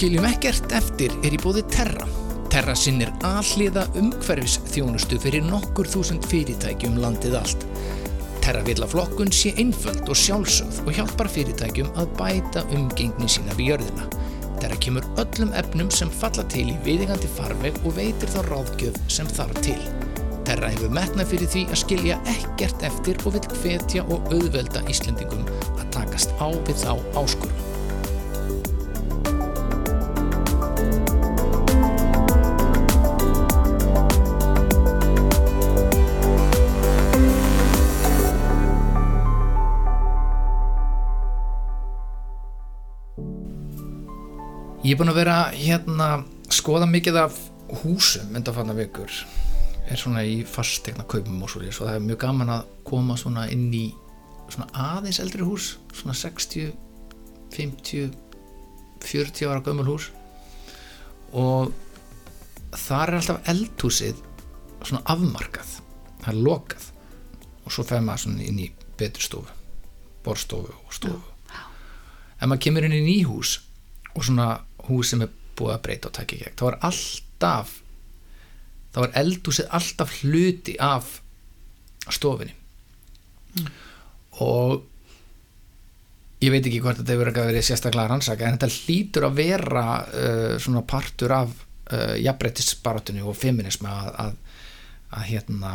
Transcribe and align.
Skiljum 0.00 0.24
ekkert 0.24 0.72
eftir 0.72 1.12
er 1.20 1.34
í 1.36 1.38
bóði 1.42 1.60
Terra. 1.68 2.06
Terra 2.48 2.72
sinnir 2.72 3.10
alliða 3.28 3.82
umhverfis 4.00 4.54
þjónustu 4.72 5.18
fyrir 5.20 5.44
nokkur 5.44 5.90
þúsund 5.92 6.24
fyrirtækjum 6.30 6.96
landið 7.02 7.36
allt. 7.36 7.66
Terra 8.40 8.62
vil 8.64 8.78
að 8.80 8.94
flokkun 8.94 9.28
sé 9.36 9.52
einföld 9.60 10.08
og 10.08 10.16
sjálfsögð 10.16 10.80
og 10.86 10.96
hjálpar 10.96 11.28
fyrirtækjum 11.34 11.92
að 12.00 12.14
bæta 12.16 12.64
umgengni 12.78 13.28
sína 13.28 13.52
við 13.58 13.74
jörðina. 13.74 14.08
Terra 14.62 14.80
kemur 14.80 15.04
öllum 15.20 15.52
efnum 15.60 15.92
sem 15.92 16.16
falla 16.22 16.48
til 16.48 16.70
í 16.72 16.80
viðingandi 16.86 17.28
farveg 17.36 17.76
og 17.84 17.98
veitir 18.00 18.32
þá 18.32 18.40
ráðgjöf 18.48 18.96
sem 19.12 19.28
þarf 19.36 19.60
til. 19.66 19.76
Terra 20.48 20.72
hefur 20.72 20.96
metnað 20.96 21.34
fyrir 21.34 21.52
því 21.58 21.66
að 21.68 21.82
skilja 21.82 22.22
ekkert 22.38 22.88
eftir 22.88 23.20
og 23.26 23.36
vil 23.36 23.44
hvetja 23.52 24.08
og 24.08 24.32
auðvelda 24.32 24.80
Íslendingum 24.88 25.44
að 25.76 25.90
takast 25.98 26.32
á 26.40 26.48
við 26.48 26.86
þá 26.86 26.94
áskorum. 27.20 27.69
Ég 44.90 44.96
er 44.96 44.98
búinn 44.98 45.12
að 45.12 45.20
vera 45.20 45.34
hérna 45.54 46.06
skoða 46.50 46.86
mikið 46.90 47.16
af 47.20 47.36
húsum 47.84 48.32
undanfanna 48.34 48.74
vikur. 48.74 49.12
Er 49.86 49.98
svona 50.00 50.24
í 50.26 50.40
fastegna 50.42 51.04
kaupum 51.06 51.44
og 51.46 51.52
svolítið 51.52 51.76
og 51.76 51.86
það 51.86 51.94
er 51.94 52.06
mjög 52.08 52.16
gaman 52.24 52.48
að 52.50 52.72
koma 52.88 53.14
svona 53.20 53.44
inn 53.54 53.68
í 53.70 53.84
svona 54.50 54.66
aðeins 54.74 55.20
eldri 55.22 55.44
hús 55.46 55.68
svona 55.94 56.16
60, 56.18 56.72
50 57.54 58.08
40 59.04 59.46
ára 59.46 59.62
gömul 59.68 59.84
hús. 59.92 60.08
Og 61.38 61.70
þar 62.74 63.12
er 63.12 63.18
alltaf 63.20 63.52
eldhúsið 63.52 64.18
svona 64.80 65.04
afmarkað 65.14 65.76
það 66.24 66.32
er 66.32 66.40
lokað. 66.48 66.88
Og 67.62 67.76
svo 67.76 67.84
fer 67.86 68.02
maður 68.02 68.24
svona 68.24 68.48
inn 68.48 68.58
í 68.64 68.66
betri 68.98 69.22
stofu 69.22 69.54
borstofu 70.26 70.74
og 70.74 70.98
stofu. 70.98 71.22
Ef 72.40 72.42
maður 72.42 72.64
kemur 72.66 72.90
inn 72.90 72.98
í 72.98 73.04
nýhús 73.06 73.54
og 74.16 74.26
svona 74.26 74.48
hús 74.88 75.12
sem 75.12 75.24
er 75.24 75.32
búið 75.58 75.74
að 75.74 75.82
breyta 75.86 76.10
og 76.10 76.16
taka 76.16 76.36
í 76.36 76.42
gegn 76.42 76.58
þá 76.58 76.66
er 76.70 76.78
alltaf 76.90 77.74
þá 78.94 79.00
er 79.04 79.16
eldhúsið 79.22 79.74
alltaf 79.78 80.14
hluti 80.20 80.76
af 80.82 81.10
stofinni 82.10 82.54
mm. 83.58 83.68
og 84.46 84.86
ég 86.40 86.52
veit 86.54 86.64
ekki 86.64 86.80
hvort 86.82 87.00
þetta 87.00 87.14
hefur 87.14 87.30
ekki 87.30 87.46
verið 87.50 87.66
sérstaklega 87.68 88.10
rannsaka 88.10 88.46
en 88.48 88.56
þetta 88.56 88.72
hlýtur 88.76 89.28
að 89.28 89.40
vera 89.42 89.86
uh, 90.00 90.54
svona 90.62 90.84
partur 90.88 91.34
af 91.36 91.52
uh, 91.52 92.14
jafnbreytisbaratunni 92.16 93.24
og 93.24 93.36
feminismi 93.36 93.90
að, 93.90 94.12
að, 94.24 94.62
að 95.18 95.26
hérna 95.34 95.74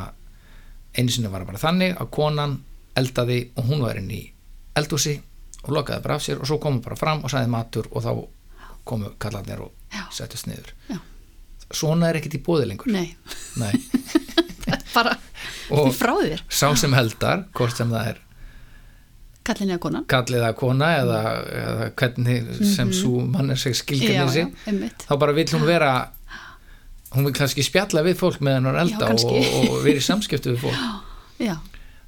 einu 0.95 1.11
sinni 1.11 1.31
var 1.31 1.45
bara 1.47 1.61
þannig 1.61 1.95
að 1.99 2.11
konan 2.15 2.57
eldaði 2.97 3.41
og 3.59 3.69
hún 3.69 3.83
var 3.83 3.99
inn 3.99 4.11
í 4.15 4.23
eldhúsi 4.79 5.15
og 5.65 5.73
lokaði 5.75 6.03
bara 6.03 6.17
af 6.17 6.23
sér 6.23 6.41
og 6.41 6.49
svo 6.49 6.57
komum 6.61 6.81
bara 6.83 6.97
fram 6.99 7.23
og 7.23 7.31
sæði 7.31 7.51
matur 7.51 7.89
og 7.91 8.03
þá 8.05 8.11
komu 8.85 9.11
kallarnir 9.19 9.61
og 9.65 9.71
settist 10.13 10.47
niður. 10.47 10.71
Já. 10.91 10.99
svona 11.73 12.09
er 12.11 12.19
ekkert 12.19 12.35
í 12.37 12.43
bóði 12.45 12.67
lengur. 12.69 12.91
Nei, 12.93 13.15
Nei. 13.57 13.71
bara 14.95 15.15
Og- 15.73 15.89
frá 15.97 16.13
þér. 16.21 16.41
sá 16.49 16.69
sem 16.77 16.93
heldar, 16.93 17.47
hvort 17.57 17.75
sem 17.77 17.89
það 17.89 18.11
er 18.13 18.21
Kallin 19.45 19.69
eða 19.75 19.79
konan. 19.81 20.05
kallið 20.09 20.43
að 20.47 20.55
kona 20.57 20.87
eða, 20.99 21.17
eða 21.61 21.87
hvernig 22.01 22.47
sem 22.75 22.89
svo 22.93 23.21
manneseg 23.29 23.75
skilgjörni 23.77 24.17
Mhm. 24.17 24.27
Já, 24.27 24.31
sig 24.33 24.45
já, 24.45 24.71
einmitt. 24.71 25.05
þá 25.09 25.19
bara 25.21 25.33
vill 25.37 25.45
hún 25.53 25.65
vera 25.65 25.91
hún 27.15 27.23
vil 27.25 27.33
kannski 27.33 27.63
spjalla 27.63 28.01
við 28.03 28.17
fólk 28.17 28.39
með 28.41 28.55
hennar 28.59 28.75
elda 28.81 28.97
og, 29.05 29.09
kannski. 29.11 29.69
og 29.69 29.83
vera 29.85 29.97
í 30.01 30.05
samskiptu 30.05 30.55
við 30.55 30.63
fólk. 30.65 30.81
Já, 31.45 31.55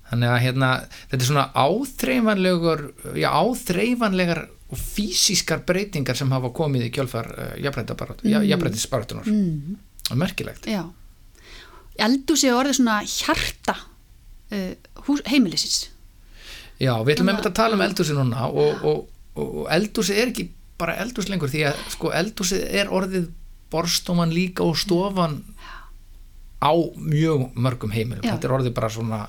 þannig 0.09 0.30
að 0.34 0.41
hérna, 0.46 0.69
þetta 1.12 1.22
er 1.22 1.28
svona 1.28 1.46
áþreifanlegur 1.53 2.81
já, 3.19 3.30
áþreifanlegar 3.30 4.47
og 4.67 4.79
fysískar 4.79 5.61
breytingar 5.67 6.17
sem 6.19 6.31
hafa 6.31 6.51
komið 6.55 6.88
í 6.89 6.94
kjölfar 6.95 7.29
uh, 7.31 7.51
jafnbreytisbaratunar 7.63 9.29
mm. 9.31 9.78
og 10.11 10.19
merkilegt. 10.19 10.67
Já. 10.67 10.83
Eldúsi 12.07 12.50
er 12.50 12.57
orðið 12.57 12.81
svona 12.81 12.97
hjarta 13.07 13.77
uh, 14.51 15.22
heimilisins. 15.31 15.88
Já, 16.77 16.94
við 17.01 17.16
ætlum 17.16 17.25
Svona- 17.25 17.33
einmitt 17.33 17.50
að 17.50 17.57
tala 17.57 17.77
um 17.77 17.85
eldhúsi 17.88 18.17
núna 18.17 18.50
og, 18.51 18.83
og, 18.85 19.07
og 19.39 19.63
eldhúsi 19.73 20.17
er 20.17 20.33
ekki 20.33 20.50
bara 20.77 20.97
eldhús 21.01 21.29
lengur 21.31 21.50
því 21.50 21.63
að 21.72 21.79
sko 21.95 22.11
eldhúsi 22.13 22.59
er 22.61 22.91
orðið 22.94 23.31
borstóman 23.73 24.33
líka 24.35 24.67
og 24.67 24.77
stofan 24.79 25.39
á 26.61 26.72
mjög 26.97 27.50
mörgum 27.56 27.94
heimilum. 27.94 28.25
Já. 28.25 28.35
þetta 28.35 28.50
er 28.50 28.57
orðið 28.59 28.75
bara 28.77 28.91
svona 28.94 29.23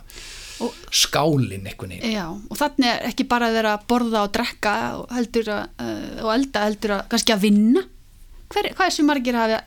Og- 0.64 0.74
skálin 0.90 1.66
einhvern 1.66 1.92
veginn. 1.94 2.12
Já, 2.16 2.26
og 2.50 2.56
þannig 2.58 2.88
er 2.90 3.08
ekki 3.12 3.28
bara 3.30 3.48
að 3.50 3.58
vera 3.60 3.76
að 3.78 3.86
borða 3.92 4.22
og 4.26 4.32
drekka 4.34 4.74
og 4.98 5.12
heldur 5.14 5.50
að, 5.54 5.64
uh, 5.78 6.24
og 6.24 6.32
elda 6.34 6.64
heldur 6.66 6.94
að 6.98 7.08
kannski 7.12 7.34
að 7.36 7.44
vinna. 7.46 7.82
Hver, 8.48 8.70
hvað 8.74 8.86
er 8.86 8.94
sem 8.96 9.06
margir 9.06 9.36
hafi 9.38 9.58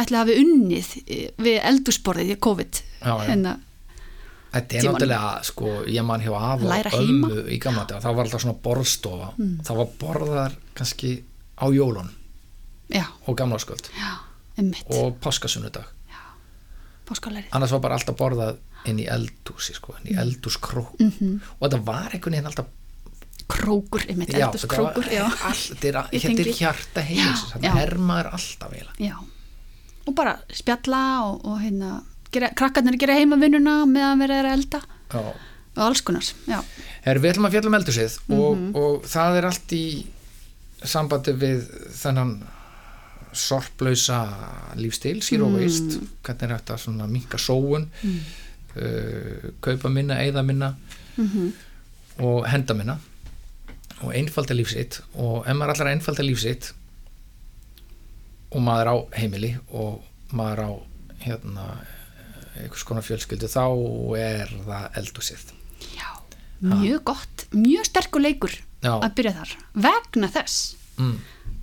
ætli 0.00 0.16
hafi 0.18 0.36
unnið 0.40 0.88
eh, 1.06 1.26
við 1.42 1.58
eldúsborðið 1.66 2.32
í 2.34 2.38
COVID 2.42 2.80
Já, 3.00 3.10
já. 3.10 3.26
hérna, 3.30 3.56
Þetta 4.50 4.76
er 4.80 4.82
náttúrulega, 4.88 5.30
sko, 5.46 5.72
ég 5.86 6.02
man 6.06 6.22
hjá 6.24 6.32
af 6.34 6.64
og 6.66 6.86
heima. 6.90 7.28
í 7.54 7.58
gamla 7.62 7.84
dag, 7.86 8.00
það 8.02 8.16
var 8.16 8.24
alltaf 8.26 8.42
svona 8.42 8.58
borðstofa, 8.64 9.28
það 9.66 9.78
var 9.78 9.92
borðar 10.00 10.56
kannski 10.74 11.12
á 11.54 11.66
jólun 11.70 12.10
já, 12.90 13.04
og 13.30 13.36
gamla 13.38 13.60
sköld 13.62 13.90
og 14.90 15.20
páskasunnudag, 15.22 15.86
Páskalæri 17.06 17.46
annars 17.54 17.70
var 17.74 17.80
bara 17.86 17.94
alltaf 17.98 18.18
borðað 18.18 18.58
inn 18.86 18.98
í 18.98 19.06
eldhúsi, 19.08 19.74
sko, 19.74 19.94
inn 20.00 20.14
í 20.14 20.18
eldhúskró 20.18 20.86
Mhm. 20.98 21.40
og 21.60 21.70
þetta 21.70 21.84
var 21.84 22.10
einhvern 22.14 22.32
veginn 22.32 22.46
alltaf 22.46 22.66
Krókur, 23.50 24.04
emmitt, 24.08 24.28
já, 24.30 24.46
eldúskrókur 24.46 25.02
þetta 25.02 25.88
er, 25.88 25.96
Ég 26.12 26.22
hjarta 26.54 27.02
heimis, 27.02 27.40
Já, 27.42 27.58
þannig 27.58 27.82
er 27.82 27.94
maður 27.98 28.28
alltaf 28.36 28.72
eiginlega. 28.72 29.16
Og 30.06 30.14
bara 30.14 30.38
spjalla 30.54 31.00
og, 31.26 31.44
og 31.44 31.58
hérna 31.60 32.02
gera, 32.30 32.48
krakkarnir 32.54 32.96
gera 32.96 33.14
heimavinnuna 33.18 33.74
meðan 33.90 34.22
verið 34.22 34.38
er 34.38 34.44
að 34.44 34.52
elda 34.52 34.80
Já. 35.10 35.18
og 35.18 35.82
alls 35.82 36.00
konar, 36.00 36.22
já, 36.46 36.62
Her, 37.02 37.18
við 37.18 37.32
ætlum 37.32 37.46
að 37.48 37.50
fjalla 37.56 37.66
um 37.66 37.74
eldhúsið 37.80 38.18
og, 38.30 38.56
Mhm. 38.56 38.76
og 38.76 39.02
það 39.02 39.36
er 39.38 39.44
allt 39.50 39.68
í 39.72 40.06
sambandi 40.84 41.32
við 41.34 41.66
þennan 41.90 42.42
sorplausa 43.32 44.20
lífstil, 44.76 45.20
zero 45.22 45.46
Mm. 45.48 45.56
hvernig 46.22 46.42
er 46.42 46.58
þetta 46.58 46.78
svona 46.78 47.06
minka 47.08 47.36
sóun 47.38 47.88
uh, 48.76 49.50
kaupa 49.64 49.88
minna, 49.92 50.20
eigða 50.22 50.42
minna 50.46 50.74
Mhm. 51.16 51.52
og 52.20 52.46
henda 52.48 52.74
minna 52.74 52.98
og 54.00 54.12
einfalda 54.16 54.54
lífsitt 54.56 55.00
og 55.14 55.44
ef 55.46 55.56
maður 55.56 55.74
allar 55.74 55.90
einfalda 55.92 56.22
lífsitt 56.24 56.70
og 58.50 58.62
maður 58.64 58.90
á 58.90 58.96
heimili 59.20 59.50
og 59.70 60.00
maður 60.32 60.62
á 60.64 60.70
hérna 61.26 61.66
einhvers 62.60 62.84
konar 62.88 63.04
fjölskyldu 63.06 63.48
þá 63.50 63.64
er 64.18 64.54
það 64.66 64.98
eldhúsið 65.02 65.52
já 65.96 66.08
Mjög 66.60 67.04
gott, 67.08 67.46
mjög 67.56 67.86
sterkur 67.88 68.20
leikur 68.20 68.52
Já. 68.84 68.92
að 69.00 69.14
byrja 69.16 69.32
þar 69.38 69.52
vegna 69.86 70.28
þess 70.28 70.56
mm. 71.00 71.14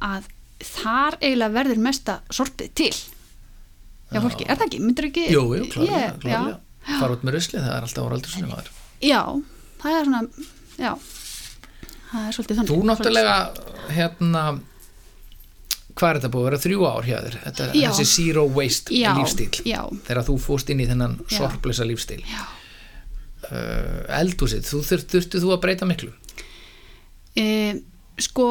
að 0.01 0.29
þar 0.65 1.17
eiginlega 1.21 1.53
verður 1.53 1.81
mesta 1.85 2.15
sorpið 2.33 2.71
til 2.77 2.93
já, 2.93 4.21
fólki, 4.23 4.45
er 4.47 4.57
það 4.57 4.65
ekki? 4.67 4.79
Myndir 4.81 5.07
ekki? 5.11 5.25
Jú, 5.33 5.43
jú, 5.57 5.67
klárlega, 5.73 6.15
klárlega. 6.21 6.55
Fara 6.87 7.17
út 7.17 7.27
með 7.27 7.37
rusli, 7.37 7.59
það 7.59 7.75
er 7.75 7.87
alltaf 7.87 8.07
ára 8.07 8.17
eldhúsinu 8.17 8.49
maður. 8.51 8.71
Já, 8.97 9.09
já, 9.11 9.21
það 9.83 9.99
er 9.99 10.09
svona 10.09 10.23
já, 10.77 10.91
það 12.11 12.23
er 12.23 12.37
svolítið 12.37 12.59
þannig. 12.61 12.73
Þú 12.73 12.89
náttúrulega 12.91 13.37
hérna 13.97 14.43
hvað 15.97 16.09
er 16.11 16.19
þetta 16.19 16.31
búið 16.33 16.43
að 16.43 16.47
vera 16.47 16.61
þrjú 16.63 16.87
ár 16.87 17.07
hjá 17.07 17.17
þér? 17.17 17.37
Þetta, 17.43 17.67
þessi 17.73 18.07
zero 18.11 18.45
waste 18.53 18.95
Já, 18.95 19.11
lífstíl 19.17 19.49
já. 19.65 19.81
þegar 20.07 20.25
þú 20.27 20.37
fórst 20.43 20.71
inn 20.73 20.83
í 20.83 20.87
þennan 20.89 21.17
sorplösa 21.33 21.87
lífstíl 21.87 22.21
uh, 22.27 24.01
eldhúsið, 24.19 24.65
þú 24.67 24.81
þurft, 24.91 25.13
þurftu 25.15 25.43
þú 25.43 25.53
að 25.55 25.63
breyta 25.65 25.89
miklu? 25.89 26.11
E, 27.37 27.45
sko 28.21 28.47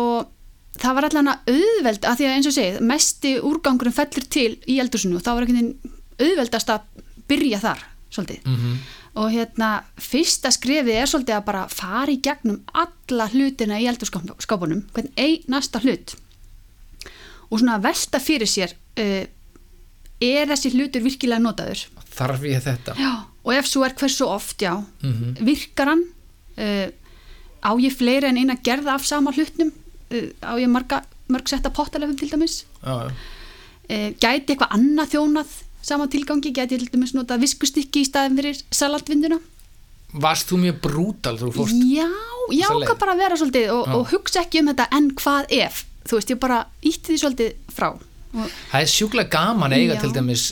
það 0.76 0.98
var 0.98 1.08
allan 1.08 1.32
að 1.32 1.52
auðveld 1.54 2.08
að 2.08 2.18
því 2.20 2.28
að 2.28 2.36
eins 2.36 2.50
og 2.50 2.56
segið, 2.56 2.80
mesti 2.92 3.34
úrgangurinn 3.50 3.96
fellur 3.96 4.30
til 4.36 4.50
í 4.66 4.80
eldúsinu 4.82 5.18
og 5.18 5.26
þá 5.26 5.32
var 5.34 5.46
auðveldast 5.46 6.72
að 6.74 7.04
byrja 7.30 7.62
þar 7.62 7.86
svolítið 8.10 8.44
mm 8.46 8.56
-hmm. 8.56 8.76
og 9.14 9.30
hérna 9.32 9.70
fyrsta 9.98 10.50
skrefið 10.50 10.94
er 10.94 11.06
svolítið 11.06 11.36
að 11.36 11.44
bara 11.44 11.68
fara 11.68 12.12
í 12.12 12.20
gegnum 12.22 12.60
alla 12.74 13.28
hlutina 13.28 13.80
í 13.80 13.86
eldursskápunum 13.88 14.82
hvern 14.94 15.08
einasta 15.16 15.78
hlut 15.80 16.14
og 17.50 17.58
svona 17.60 17.78
velta 17.82 18.18
fyrir 18.20 18.48
sér 18.50 18.72
uh, 18.98 19.24
er 20.20 20.46
þessi 20.48 20.72
hlutur 20.74 21.02
virkilega 21.04 21.38
notaður 21.42 21.86
þarf 22.16 22.42
ég 22.48 22.62
þetta 22.64 22.94
já. 22.96 23.12
og 23.44 23.52
ef 23.54 23.66
svo 23.66 23.84
er 23.84 23.94
hversu 23.94 24.24
oft 24.26 24.62
já, 24.62 24.84
Mhm. 25.02 25.36
virkar 25.40 25.86
hann 25.88 26.04
uh, 26.58 26.88
á 27.62 27.70
ég 27.78 27.92
fleiri 27.96 28.26
en 28.28 28.36
eina 28.38 28.56
gerða 28.56 28.94
af 28.94 29.04
sama 29.06 29.32
hlutnum 29.32 29.72
uh, 30.10 30.30
á 30.42 30.54
ég 30.58 30.68
marga 30.68 31.02
mörg 31.28 31.48
setta 31.48 31.70
pottalefum 31.70 32.16
til 32.16 32.30
dæmis 32.30 32.64
já, 32.82 33.10
já. 33.10 33.12
gæti 34.20 34.54
eitthvað 34.54 34.70
annað 34.74 35.10
þjónað 35.14 35.46
sama 35.86 36.08
tilgangi, 36.10 36.50
gæti 36.56 36.78
til 36.80 36.88
dæmis 36.92 37.14
nota 37.16 37.38
viskustykki 37.40 38.02
í 38.02 38.08
staðin 38.08 38.38
fyrir 38.40 38.58
salatvinduna 38.74 39.38
Varst 40.16 40.48
þú 40.50 40.58
mjög 40.62 40.76
brútal 40.84 41.36
þú 41.40 41.50
fórst? 41.54 41.80
já, 41.92 42.06
já, 42.54 42.68
hvað 42.72 42.98
bara 43.02 43.14
að 43.16 43.22
vera 43.24 43.38
svolítið 43.40 43.72
og, 43.74 43.88
og 43.98 44.12
hugsa 44.14 44.42
ekki 44.46 44.62
um 44.62 44.70
þetta 44.72 44.86
en 44.96 45.08
hvað 45.18 45.50
ef? 45.58 45.82
Þú 46.06 46.18
veist, 46.20 46.30
ég 46.30 46.38
bara 46.40 46.60
ítti 46.86 47.10
því 47.10 47.16
svolítið 47.18 47.56
frá. 47.74 47.88
Og, 48.36 48.52
Það 48.70 48.84
er 48.84 48.92
sjúklega 48.92 49.32
gaman 49.32 49.74
að 49.74 49.82
eiga 49.82 49.96
Já. 49.96 50.00
til 50.04 50.12
dæmis 50.14 50.44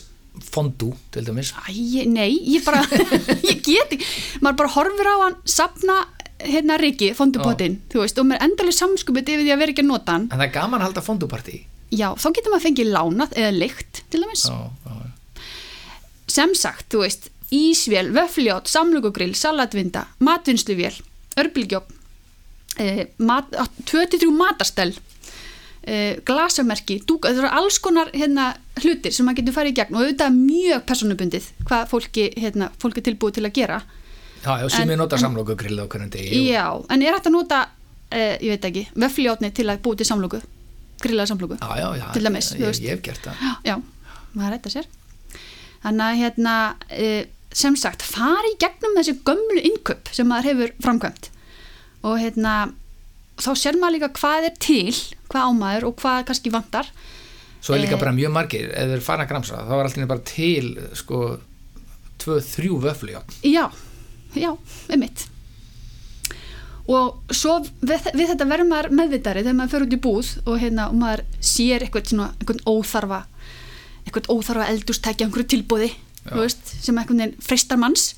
fondú, 0.50 0.88
til 1.14 1.22
dæmis. 1.28 1.52
Æ, 1.70 2.02
nei, 2.10 2.32
ég 2.56 2.64
bara 2.66 2.82
ég 3.50 3.62
get 3.62 3.94
ekki, 3.94 4.08
maður 4.42 4.58
bara 4.64 4.72
horfir 4.74 5.10
á 5.14 5.16
hann 5.22 5.36
sapna 5.46 6.00
hérna 6.44 6.76
Riki, 6.82 7.12
fondupottin 7.16 7.78
þú 7.92 8.02
veist, 8.02 8.18
og 8.20 8.26
mér 8.28 8.42
endalega 8.44 8.76
samskupið 8.82 9.30
yfir 9.36 9.46
því 9.46 9.54
að 9.54 9.62
vera 9.62 9.74
ekki 9.76 9.84
að 9.86 9.90
nota 9.92 10.16
hann. 10.18 10.26
En 10.28 10.40
það 10.42 10.46
er 10.48 10.54
gaman 10.58 10.82
að 10.82 10.88
halda 10.90 11.04
fondúpartí. 11.06 11.60
Já, 11.94 12.08
þá 12.18 12.26
getur 12.34 12.50
maður 12.56 12.66
fengið 12.66 12.90
lánað 12.96 13.38
eða 13.38 13.54
leikt 13.54 14.02
til 14.10 14.24
dæmis. 14.24 14.48
Já, 14.50 14.58
já, 14.90 15.03
sem 16.30 16.54
sagt, 16.54 16.88
þú 16.92 17.04
veist, 17.04 17.30
ísvél, 17.54 18.10
vöfljót, 18.14 18.68
samlugugrill, 18.70 19.34
salatvinda, 19.34 20.06
matvinnsluvél, 20.18 20.94
örbylgjók, 21.40 21.84
eh, 22.76 23.06
mat, 23.16 23.50
23 23.84 24.30
matarstell, 24.32 24.94
eh, 25.84 26.16
glasamerki, 26.24 27.02
dúka, 27.06 27.28
það 27.28 27.44
eru 27.44 27.50
alls 27.52 27.78
konar 27.78 28.10
hérna, 28.12 28.54
hlutir 28.80 29.12
sem 29.12 29.26
maður 29.26 29.42
getur 29.42 29.54
farið 29.58 29.72
í 29.72 29.76
gegn 29.78 29.94
og 29.94 30.02
auðvitað 30.02 30.38
mjög 30.38 30.86
personubundið 30.88 31.50
hvað 31.68 31.88
fólki, 31.92 32.24
hérna, 32.40 32.70
fólki 32.78 32.98
er 32.98 33.12
tilbúið 33.12 33.34
til 33.34 33.44
að 33.44 33.52
gera. 33.52 33.82
já, 34.44 34.60
já 34.60 34.68
sem 34.70 34.88
við 34.88 34.96
nota 34.96 35.18
samlokugrill 35.18 35.78
á 35.80 35.86
hverjum 35.86 36.10
degi 36.10 36.50
Já, 36.50 36.84
en 36.90 37.02
er 37.02 37.12
hægt 37.14 37.26
að 37.26 37.32
nota, 37.32 37.68
eh, 38.10 38.38
ég 38.40 38.50
veit 38.50 38.64
ekki, 38.64 38.88
vöfljótni 38.96 39.54
til 39.54 39.66
að 39.66 39.78
búið 39.78 39.96
til 39.96 40.06
samlugu, 40.06 40.42
grillaða 41.00 41.26
samlugu. 41.28 41.58
Já, 41.60 41.76
já, 41.78 41.96
já, 41.96 42.12
Til 42.12 42.22
dæmis, 42.24 42.52
ég, 42.52 42.80
ég 42.82 42.90
hef 42.90 43.02
gert 43.02 43.22
það 43.22 43.34
Já, 43.64 43.82
maður 44.34 44.50
rætta 44.50 44.70
sér. 44.70 44.86
Þannig 45.84 46.04
að 46.08 46.20
hérna, 46.22 46.54
e, 46.90 47.08
sem 47.54 47.76
sagt, 47.78 48.02
fari 48.02 48.54
gegnum 48.58 48.96
þessi 48.98 49.18
gömlu 49.26 49.60
inköp 49.68 50.08
sem 50.16 50.26
maður 50.26 50.50
hefur 50.50 50.72
framkvæmt 50.82 51.28
og 52.04 52.18
hérna, 52.20 52.54
þá 53.40 53.50
sér 53.56 53.76
maður 53.80 53.94
líka 53.98 54.08
hvað 54.18 54.48
er 54.50 54.56
til, 54.60 54.94
hvað 55.32 55.50
ámaður 55.50 55.86
og 55.88 55.94
hvað 56.02 56.24
kannski 56.28 56.50
vantar. 56.52 56.88
Svo 57.64 57.74
er 57.76 57.80
líka 57.84 57.96
Eh. 57.96 58.00
bara 58.00 58.12
mjög 58.12 58.32
margir, 58.32 58.66
ef 58.74 58.90
þeir 58.90 59.00
fara 59.06 59.24
að 59.24 59.30
gramsa 59.30 59.62
þá 59.64 59.72
er 59.78 59.84
alltaf 59.86 60.08
bara 60.08 60.20
til 60.28 60.66
sko 60.94 61.20
tvö, 62.18 62.40
þrjú 62.40 62.80
vöflu, 62.82 63.14
já 63.42 63.70
Já, 64.34 64.50
einmitt. 64.90 65.28
Og 66.90 67.32
svo 67.32 67.60
við, 67.80 68.10
við 68.12 68.32
þetta 68.34 68.46
verður 68.50 68.68
maður 68.68 68.90
meðvitari 68.98 69.40
þegar 69.44 69.56
maður 69.56 69.70
fer 69.72 69.84
út 69.86 69.94
í 69.94 70.00
búð 70.04 70.30
og, 70.44 70.58
hérna, 70.60 70.88
og 70.90 70.98
maður 71.00 71.22
sér 71.40 71.84
eitthvað 71.86 72.10
svona, 72.10 72.26
eitthvað 72.40 72.64
óþarfa, 72.68 73.20
eitthvað 74.20 74.38
óþarfa 74.38 74.70
eldustækja, 74.72 75.26
einhverju 75.26 75.48
tilbúði, 75.52 75.90
veist, 76.30 76.74
sem 76.84 76.98
eitthvað 76.98 77.20
neginn 77.20 77.44
freistar 77.44 77.80
manns, 77.80 78.14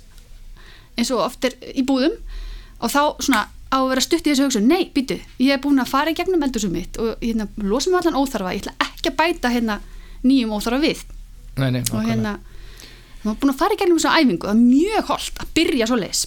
eins 0.96 1.12
og 1.14 1.25
oft 1.26 1.44
er 1.48 1.56
í 1.72 1.84
búðum. 1.87 2.16
Og 2.81 2.93
þá 2.93 3.02
svona 3.25 3.46
á 3.72 3.78
að 3.81 3.88
vera 3.90 4.04
stutt 4.04 4.26
í 4.26 4.31
þessu 4.31 4.46
hugsun, 4.46 4.69
nei, 4.70 4.90
býtu, 4.94 5.16
ég 5.43 5.56
er 5.56 5.62
búin 5.62 5.81
að 5.82 5.90
fara 5.90 6.12
í 6.12 6.16
gegnum 6.16 6.44
eldusum 6.46 6.75
mitt 6.76 6.98
og 7.02 7.16
hérna, 7.25 7.48
losa 7.64 7.90
mig 7.90 8.02
allan 8.02 8.20
óþarfa, 8.20 8.52
ég 8.54 8.62
ætla 8.62 8.76
ekki 8.84 9.12
að 9.12 9.19
bæta 9.22 9.52
hérna 9.52 9.81
nýjum 10.26 10.54
óþarfa 10.54 10.82
við. 10.84 11.02
Nei, 11.56 11.70
nei, 11.72 11.82
og 11.90 12.04
hérna 12.04 12.37
maður 13.26 13.34
er 13.34 13.40
búin 13.43 13.52
að 13.52 13.60
fara 13.60 13.75
í 13.75 13.81
gegnum 13.81 13.98
þessa 13.98 14.19
æfingu 14.20 14.46
það 14.46 14.52
er 14.52 14.62
mjög 14.62 15.08
holdt 15.10 15.40
að 15.43 15.52
byrja 15.56 15.88
svo 15.90 15.98
leis 15.98 16.22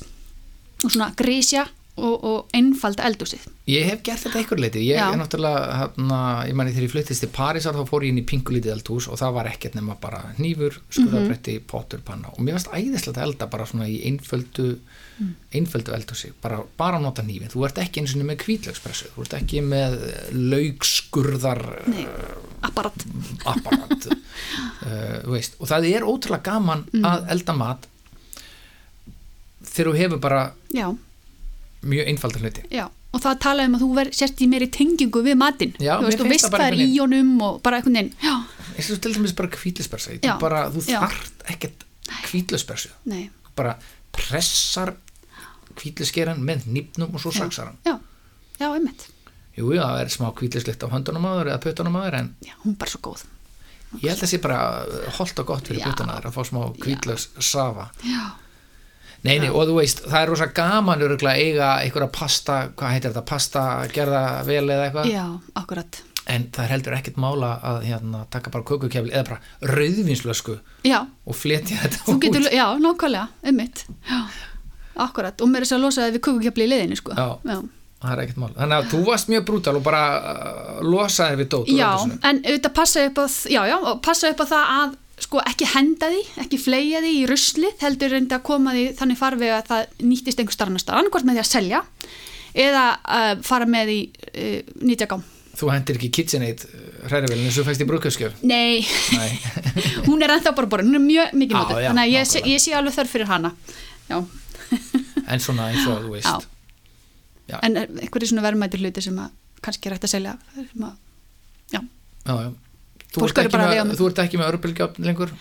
og 0.79 0.89
svona 0.89 1.09
grísja 1.19 1.65
og, 1.99 2.23
og 2.29 2.55
einfalda 2.57 3.05
eldúsið 3.09 3.47
Ég 3.69 3.85
hef 3.85 3.99
gert 4.07 4.23
þetta 4.23 4.39
einhver 4.41 4.59
leiti, 4.63 4.81
ég 4.87 4.97
er 4.97 5.17
náttúrulega 5.19 5.75
hana, 5.83 6.19
ég 6.49 6.55
mani 6.57 6.71
þegar 6.73 6.87
ég 6.87 6.93
fluttist 6.95 7.21
til 7.25 7.29
Parísar 7.35 7.75
þá 7.77 7.83
fór 7.89 8.05
ég 8.07 8.13
inn 8.15 8.21
í 8.23 8.25
pingulítið 8.25 8.73
eldhús 8.73 9.05
og 9.11 9.19
það 9.21 9.35
var 9.35 9.49
ekkert 9.51 9.75
nema 9.77 9.97
bara 10.01 10.23
hnífur, 10.39 10.79
skurðabretti, 10.89 11.59
pottur, 11.69 12.01
panna. 12.07 12.31
Og 12.33 12.41
mér 12.41 12.57
varst 12.57 12.71
æðislega 12.73 13.19
að 13.21 13.27
elda 13.27 13.47
bara 13.53 13.67
svona 13.69 13.85
í 13.91 13.99
einföldu 14.09 14.71
einföldu 15.53 15.91
eldhúsi, 15.93 16.31
bara, 16.41 16.61
bara 16.79 16.97
nota 17.03 17.21
hnífin 17.25 17.51
þú 17.51 17.65
ert 17.67 17.81
ekki 17.83 17.99
eins 18.01 18.13
og 18.15 18.23
með 18.23 18.37
kvítlaugspressu 18.45 19.09
þú 19.17 19.25
ert 19.25 19.33
ekki 19.41 19.61
með 19.67 19.97
laugskurðar 20.33 21.61
Nei, 21.91 22.05
apparat. 22.65 23.05
apparat. 23.45 24.09
Uh, 24.79 25.35
og 25.59 25.67
það 25.67 25.85
er 25.89 26.05
ótrúlega 26.07 26.45
gaman 26.53 26.85
Mm. 26.95 27.03
að 27.05 27.25
elda 27.33 27.53
mat 27.59 27.83
þegar 29.67 29.89
þú 29.91 29.97
hefur 29.99 30.21
bara 30.23 30.39
já, 30.73 30.87
mjög 31.81 32.09
einfaldar 32.11 32.45
hluti. 32.45 32.63
Já, 32.73 32.85
og 32.89 33.23
það 33.23 33.39
talaði 33.45 33.71
um 33.71 33.77
að 33.77 33.83
þú 33.83 33.89
ver, 33.97 34.11
sért 34.19 34.41
í 34.43 34.47
meiri 34.51 34.69
tengingu 34.73 35.23
við 35.25 35.37
matinn. 35.39 35.75
Þú 35.79 36.29
veist, 36.29 36.45
það 36.45 36.55
hvað 36.55 36.65
er 36.67 36.79
í 36.83 36.89
honum 36.99 37.35
og 37.45 37.61
bara 37.65 37.81
veginn, 37.85 38.11
já, 38.23 38.33
eins 38.75 38.89
og 38.93 39.01
til 39.03 39.13
dæmis 39.15 39.35
bara 39.37 39.51
kvítluspersa 39.53 40.17
Já, 40.17 40.33
þú, 40.33 40.39
bara, 40.43 40.65
þú 40.73 40.85
þart 40.89 41.45
ekkert 41.55 41.85
þú 42.29 43.21
bara 43.59 43.77
pressar 44.15 44.93
kvítluskeran 45.79 46.41
með 46.43 46.67
nýpnum 46.73 47.15
og 47.15 47.23
svo 47.23 47.31
saksar 47.35 47.71
hann. 47.71 47.79
já, 47.85 47.95
já, 48.59 48.67
einmitt. 48.73 49.07
Jú, 49.57 49.73
já, 49.75 49.83
það 49.83 50.01
er 50.03 50.13
smá 50.13 50.29
kvítluslikt 50.35 50.83
á 50.83 50.87
höndunum 50.91 51.27
aður 51.27 51.51
eða 51.53 51.63
puttunum 51.63 51.99
aður 51.99 52.19
en 52.21 52.31
já, 52.45 52.53
hún 52.63 52.73
er 52.75 52.79
bara 52.79 52.93
svo 52.93 53.01
góð. 53.09 53.25
Ég 53.99 54.11
held 54.13 54.23
að 54.23 54.31
sé 54.31 54.39
bara 54.43 54.59
holdt 55.17 55.39
og 55.41 55.49
gott 55.49 55.69
fyrir 55.69 55.83
puttun 55.87 56.11
aður 56.13 56.29
að 56.29 56.35
fá 56.35 56.43
smá 56.45 56.61
kvítlus 56.77 57.29
safa 57.41 57.89
já, 58.05 58.21
Nei, 59.25 59.35
nei, 59.41 59.49
og 59.51 59.65
þú 59.67 59.79
veist, 59.81 60.03
það 60.07 60.21
er 60.21 60.29
rosa 60.31 60.47
gaman 60.55 61.01
örgulega 61.03 61.35
að 61.35 61.41
eiga 61.43 61.69
einhverja 61.83 62.11
pasta, 62.15 62.59
hvað 62.79 62.93
heitir 62.95 63.11
þetta, 63.11 63.23
pasta 63.27 63.63
gerða 63.91 64.21
vel 64.47 64.61
eða 64.63 64.85
eitthvað. 64.85 65.09
Já, 65.11 65.25
akkurat. 65.59 65.99
En 66.29 66.45
það 66.53 66.63
er 66.63 66.71
heldur 66.75 66.95
ekkert 66.95 67.17
mála 67.19 67.49
að 67.65 67.81
hérna, 67.89 68.21
taka 68.31 68.53
bara 68.53 68.67
kökukefli 68.69 69.11
eða 69.11 69.25
bara 69.31 69.73
rauðvinslösku 69.73 70.59
já, 70.87 70.99
og 71.03 71.35
fletja 71.35 71.81
þetta 71.81 72.03
þú 72.05 72.15
út. 72.15 72.21
getur, 72.27 72.47
já, 72.53 72.65
nákvæmlega, 72.85 73.25
einmitt. 73.49 73.83
Já, 74.07 74.21
akkurat, 75.07 75.41
og 75.41 75.51
mér 75.51 75.65
er 75.65 75.67
þess 75.67 75.77
að 75.79 75.83
losa 75.87 76.05
það 76.05 76.15
við 76.15 76.25
kukukjafli 76.29 76.67
í 76.69 76.71
liðinu, 76.75 77.01
sko. 77.01 77.17
Já. 77.17 77.27
já. 77.49 77.59
það 77.99 78.13
er 78.13 78.23
ekkert 78.23 78.41
mála, 78.45 78.55
þannig 78.61 78.77
að 78.77 78.89
þú 78.93 79.01
varst 79.09 79.33
mjög 79.33 79.45
brútal 79.49 79.75
og 79.81 79.85
bara 79.89 80.03
uh, 80.15 80.79
losaði 80.85 81.41
við 81.41 81.51
dót 81.57 81.73
Já, 81.73 81.91
en 82.07 82.43
auðvitað 82.45 82.75
passa 82.77 83.05
upp 83.09 83.23
já, 83.49 83.61
já, 83.73 83.77
passa 84.05 84.31
upp 84.31 84.45
á 84.45 84.51
það 84.53 84.75
að 84.77 84.97
sko 85.23 85.41
ekki 85.45 85.67
henda 85.73 86.09
því, 86.11 86.21
ekki 86.43 86.59
fleia 86.61 87.01
því 87.03 87.13
í 87.21 87.25
ruslið, 87.29 87.75
heldur 87.83 88.13
reyndi 88.15 88.35
að 88.37 88.45
koma 88.49 88.75
því 88.75 88.85
þannig 88.99 89.19
farveg 89.19 89.55
að 89.55 89.71
það 89.71 90.05
nýttist 90.11 90.41
einhver 90.41 90.55
starf 90.55 90.71
annar 90.71 90.99
annarkvort 90.99 91.27
með 91.27 91.39
því 91.39 91.43
að 91.43 91.49
selja 91.49 91.81
eða 92.67 92.85
uh, 92.97 93.33
fara 93.45 93.67
með 93.69 93.91
því 93.91 93.99
uh, 94.29 94.75
nýtjagám. 94.89 95.25
þú 95.59 95.71
hendir 95.73 95.99
ekki 95.99 96.11
KitchenAid 96.17 96.63
hrærivelin 97.09 97.49
eins 97.49 97.57
og 97.57 97.65
þú 97.65 97.69
fæst 97.69 97.83
í 97.83 97.89
brúðkjöfskjöf 97.89 98.45
Nei, 98.47 98.85
Nei, 99.17 99.31
hún 100.07 100.23
er 100.23 100.35
ennþá 100.37 100.55
bara 100.57 100.71
borin, 100.71 100.91
hún 100.91 101.01
er 101.01 101.05
mjög 101.05 101.35
mikið 101.41 101.59
notuð, 101.59 101.81
já, 101.83 101.89
þannig 101.91 102.05
að 102.05 102.15
ég, 102.15 102.53
ég 102.53 102.63
sé 102.63 102.77
alveg 102.77 102.95
þörf 102.95 103.17
fyrir 103.17 103.29
hana. 103.31 103.53
En 105.29 105.41
svona 105.43 105.67
eins 105.69 105.85
og 105.85 105.99
þú 106.07 106.15
veist 106.15 106.47
Já. 107.49 107.57
En 107.65 107.77
einhverju 107.81 108.29
svona 108.29 108.45
verðmæti 108.45 108.77
hluti 108.77 109.01
sem 109.01 109.15
að 109.17 109.31
kannski 109.65 109.89
er 109.89 109.95
hægt 109.95 110.05
að 110.05 110.11
selja, 110.11 110.33
sem 110.55 110.83
að, 110.85 110.97
já. 111.73 111.79
já, 111.81 112.33
já. 112.45 112.51
Þú, 113.09 113.25
ert 113.25 113.41
ekki 113.41 113.57
með, 113.57 113.73
með- 113.89 113.97
þú 113.99 114.07
ert 114.11 114.19
ekki 114.25 114.39
með 114.39 114.51
örbylgjöfn 114.53 115.07
lengur? 115.09 115.31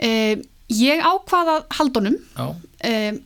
Uh, 0.00 0.34
ég 0.72 1.02
ákvaða 1.04 1.58
haldunum 1.76 2.16
já, 2.16 2.46
um, 2.48 3.18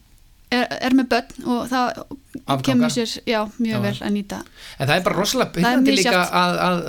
er, 0.51 0.65
er 0.81 0.97
með 0.99 1.07
börn 1.13 1.47
og 1.47 1.69
það 1.71 2.03
Afganga. 2.49 2.65
kemur 2.67 2.93
sér 2.93 3.15
já, 3.29 3.39
mjög 3.61 3.77
Já. 3.77 3.81
vel 3.85 3.95
að 4.09 4.13
nýta. 4.17 4.41
En 4.79 4.89
það 4.89 4.97
er 4.97 5.07
bara 5.07 5.17
rosalega 5.19 5.63
misjafnt. 5.63 5.89
líka 5.93 6.21
að, 6.27 6.59
að 6.67 6.83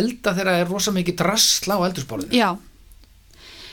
elda 0.00 0.34
þegar 0.36 0.50
það 0.52 0.60
er 0.64 0.70
rosa 0.72 0.94
mikið 0.96 1.16
drasla 1.22 1.76
á 1.78 1.80
eldurspólinu 1.88 2.36
já. 2.36 2.50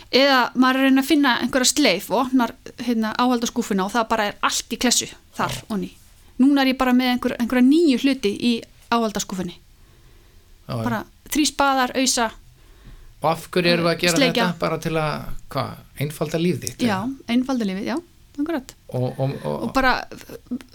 Eða 0.10 0.38
maður 0.58 0.80
er 0.80 0.82
að 0.82 0.88
reyna 0.90 1.02
að 1.04 1.10
finna 1.12 1.32
einhverja 1.44 1.70
sleif 1.70 2.08
og 2.10 2.24
opnar 2.24 2.54
hérna, 2.82 3.12
áhaldaskúfuna 3.22 3.86
og 3.86 3.92
það 3.94 4.08
bara 4.10 4.26
er 4.32 4.38
allt 4.48 4.74
í 4.74 4.80
klessu 4.82 5.08
þar 5.38 5.54
og 5.70 5.78
ný 5.84 5.92
núna 6.42 6.64
er 6.64 6.72
ég 6.72 6.80
bara 6.80 6.96
með 6.98 7.12
einhver, 7.14 7.36
einhverja 7.38 7.66
nýju 7.68 8.00
hluti 8.02 8.32
í 8.34 8.54
áhaldaskúfunni 8.90 9.54
já, 9.54 10.74
já. 10.74 10.80
bara 10.82 11.04
þrý 11.30 11.46
spaðar, 11.52 11.94
auðsa 11.94 12.30
og 13.20 13.28
af 13.34 13.48
hverju 13.52 13.74
erum 13.74 13.88
við 13.88 13.92
að 13.94 14.04
gera 14.06 14.16
Sleikja. 14.20 14.46
þetta? 14.46 14.60
Bara 14.62 14.78
til 14.84 14.94
að, 15.00 15.28
hvað, 15.52 15.72
einfalda 16.06 16.40
líf 16.40 16.62
þitt 16.64 16.86
já, 16.88 16.98
einfaldalífið, 17.28 17.90
já, 17.90 17.98
akkurat. 18.40 18.74
Og, 18.96 19.08
og, 19.10 19.34
og, 19.44 19.56
og 19.68 19.74
bara, 19.76 19.94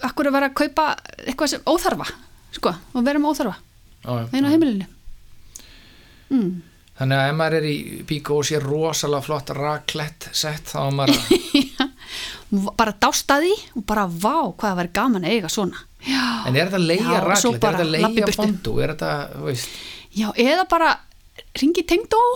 akkur 0.05 0.29
að 0.29 0.37
vera 0.37 0.51
að 0.51 0.57
kaupa 0.61 0.85
eitthvað 1.25 1.53
sem 1.55 1.65
óþarfa 1.65 2.07
sko, 2.55 2.75
og 2.93 3.07
vera 3.07 3.21
með 3.21 3.33
óþarfa 3.33 3.57
einu 4.35 4.45
á 4.45 4.53
heimilinu? 4.53 4.85
Mm. 6.29 6.61
þannig 6.97 7.19
að 7.21 7.29
ef 7.29 7.35
maður 7.37 7.55
er 7.59 7.65
í 7.69 7.75
píkó 8.09 8.39
og 8.41 8.47
sé 8.47 8.59
rosalega 8.61 9.25
flott 9.25 9.51
raclette 9.53 10.31
sett 10.33 10.71
þá 10.73 10.79
er 10.85 10.95
maður 10.99 11.19
að 11.19 12.69
bara 12.79 12.93
dásta 13.01 13.39
því 13.41 13.51
og 13.75 13.85
bara 13.89 14.05
vá 14.07 14.37
hvað 14.53 14.69
það 14.69 14.79
væri 14.79 14.93
gaman 14.95 15.25
að 15.25 15.33
eiga 15.35 15.51
svona. 15.51 15.81
Já, 16.05 16.21
En 16.45 16.53
er 16.55 16.69
þetta 16.69 16.77
að 16.77 16.87
leia 16.91 17.19
raclette, 17.25 17.49
er 17.57 17.77
þetta 17.79 17.85
að 17.85 17.93
leia 17.95 18.31
fondú, 18.37 18.75
er 18.85 18.93
þetta, 18.93 19.11
veist, 19.41 19.77
já 20.13 20.27
eða 20.37 20.67
bara 20.69 20.91
ringi 21.61 21.83
tengdó. 21.87 22.19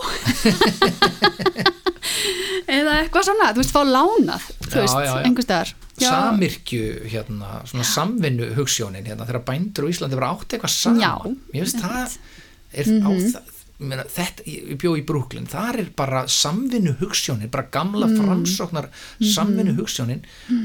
Eða 2.70 2.96
eitthvað 3.02 3.26
svona 3.28 3.50
þú 3.54 3.62
veist, 3.62 3.72
fá 3.74 3.82
lánað 3.86 4.44
þú 4.70 4.82
veist, 4.82 4.98
einhver 5.26 5.44
staðar. 5.46 5.72
Samirkju, 6.00 6.84
hérna, 7.12 7.58
svona 7.68 7.84
samvinnu 7.84 8.46
hugsjónin, 8.56 9.04
hérna, 9.04 9.26
þegar 9.28 9.42
bændur 9.50 9.84
á 9.84 9.90
Íslandi 9.92 10.16
vera 10.16 10.30
átt 10.32 10.54
eitthvað 10.56 10.72
saman. 10.72 11.34
Mér 11.52 11.66
finnst 11.66 11.82
það, 11.84 12.14
er 12.72 12.86
á 13.04 13.10
það 13.10 13.56
meina, 13.80 14.04
þetta, 14.12 14.44
ég 14.44 14.76
bjó 14.80 14.90
í 15.00 15.02
Brooklyn 15.08 15.46
þar 15.48 15.78
er 15.80 15.86
bara 15.96 16.22
samvinnu 16.28 16.92
hugssjónin 17.00 17.48
bara 17.52 17.64
gamla 17.72 18.06
Mm. 18.10 18.18
framsóknar 18.20 18.88
samvinnu 19.24 19.72
hugssjónin 19.78 20.20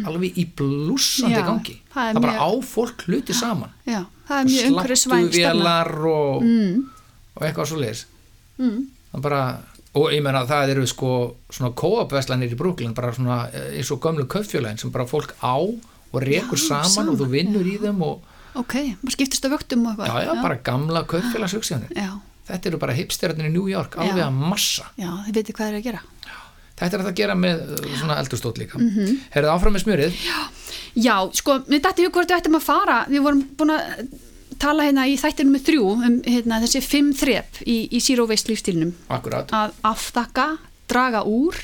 alveg 0.07 0.35
í 0.35 0.43
blúsandi 0.51 1.37
Já, 1.39 1.45
gangi. 1.47 1.77
það 1.93 2.09
það 2.11 2.21
bara 2.25 2.33
mjög- 2.33 2.43
á 2.43 2.49
fólk 2.73 3.05
hluti 3.07 3.33
saman. 3.33 3.71
já, 3.87 4.01
það 4.27 4.39
er 4.39 4.45
mjög 4.51 4.67
umhverfisvæn 4.71 5.29
stefna. 5.31 5.31
sláttuvélar 5.31 5.91
og, 6.11 6.43
mm, 6.43 6.83
og 7.35 7.41
eitthvað 7.47 7.65
svo 7.71 7.77
leiðis 7.79 8.03
mm, 8.57 8.77
það 9.13 9.25
bara 9.27 9.41
og 9.95 10.11
ég 10.11 10.23
meina 10.25 10.45
það 10.49 10.75
eru 10.75 10.85
sko 10.91 11.11
svona 11.49 11.73
kóapveslanir 11.77 12.51
í 12.51 12.59
Brooklyn 12.59 12.95
bara 12.95 13.13
svona 13.15 13.45
eh, 13.51 13.77
eins 13.79 13.91
og 13.95 14.01
gömlu 14.03 14.27
köffjölæðin 14.31 14.81
sem 14.81 14.91
bara 14.91 15.07
fólk 15.09 15.35
á 15.39 15.55
og 15.55 16.21
rekur 16.23 16.59
Já, 16.59 16.83
saman, 16.83 17.11
og 17.11 17.19
þú 17.19 17.25
saman, 17.25 17.35
vinnur 17.35 17.67
í 17.67 17.75
þeim 17.81 18.01
og 18.05 18.23
ok, 18.55 18.75
maður 19.01 19.17
skiptist 19.17 19.47
á 19.47 19.49
vöktum 19.51 19.87
og 19.87 19.99
já, 19.99 20.07
eitthvað 20.07 20.39
já, 20.39 20.43
bara 20.43 20.61
gamla 20.63 21.03
köffjölagshugsjónir 21.11 21.95
já, 21.95 22.11
þetta 22.49 22.71
eru 22.71 22.81
bara 22.81 22.95
hipsterarnir 22.97 23.49
í 23.49 23.53
New 23.53 23.69
York 23.71 23.97
alveg 23.99 24.21
Já. 24.21 24.27
að 24.27 24.43
massa. 24.51 24.89
Já, 24.99 25.09
þið 25.25 25.39
veitir 25.39 25.57
hvað 25.57 25.65
þeir 25.65 25.73
eru 25.73 25.81
að 25.81 25.87
gera. 25.89 26.03
Þetta 26.75 26.97
er 26.97 27.03
að 27.05 27.15
gera 27.15 27.35
með 27.39 27.61
uh, 27.71 27.89
svona 27.95 28.17
eldurstótt 28.19 28.59
líka. 28.59 28.79
Mm. 28.79 28.89
-hmm. 28.91 29.17
Herðu 29.31 29.51
áfram 29.53 29.75
með 29.75 29.85
smjörið. 29.85 30.17
Já, 30.95 31.15
sko, 31.39 31.59
við 31.67 31.83
dætti 31.85 32.05
hug 32.05 32.17
hvort 32.17 32.31
við 32.31 32.37
ættum 32.37 32.59
að 32.59 32.65
fara. 32.65 32.97
Við 33.11 33.23
vorum 33.23 33.43
búin 33.57 33.73
að 33.75 33.83
tala 34.61 34.87
hérna 34.87 35.07
í 35.09 35.15
þættinu 35.19 35.55
með 35.55 35.65
þrjú 35.69 35.87
um 35.95 36.17
hérna, 36.25 36.61
þessi 36.65 36.81
fimm 36.85 37.13
þrep 37.17 37.61
í, 37.65 37.77
í 37.91 38.01
zero 38.03 38.27
waste 38.29 38.51
lífstílnum 38.51 38.93
akkurat, 39.13 39.51
að 39.55 39.75
aftakka, 39.91 40.49
draga 40.91 41.23
úr 41.29 41.57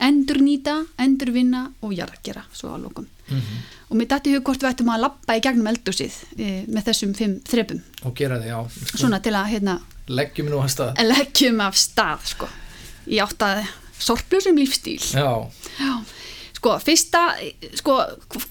endurnýta, 0.00 0.78
endurvinna 1.00 1.66
og 1.84 1.92
jarðgera, 1.92 2.46
svo 2.56 2.72
að 2.74 2.86
lókum 2.88 3.10
mm 3.30 3.60
og 3.90 3.98
mér 3.98 4.06
dætti 4.06 4.30
hug 4.36 4.44
hvort 4.46 4.62
við 4.62 4.70
ættum 4.70 4.90
að 4.94 5.02
lappa 5.02 5.34
í 5.34 5.40
gegnum 5.42 5.66
eldúsið 5.66 6.14
e, 6.38 6.50
með 6.70 6.84
þessum 6.90 7.14
fimm 7.18 7.32
þrepum. 7.42 7.80
Og 8.06 8.14
gera 8.14 8.38
þig 8.38 8.52
á 8.54 8.60
svona 8.94 9.18
til 9.24 9.32
að 9.34 9.48
hérna, 9.50 9.76
leggjum 10.06 10.50
nú 10.52 10.60
að 10.62 10.70
stað. 10.76 11.00
leggjum 11.10 11.62
af 11.64 11.78
stað 11.80 12.28
sko. 12.30 12.50
í 13.10 13.18
átt 13.18 13.42
að 13.42 13.64
sorplusum 14.00 14.60
lífstíl 14.60 15.00
já, 15.02 15.26
Já, 15.80 15.90
sko, 16.60 16.76
fyrsta, 16.84 17.22
sko, 17.80 17.96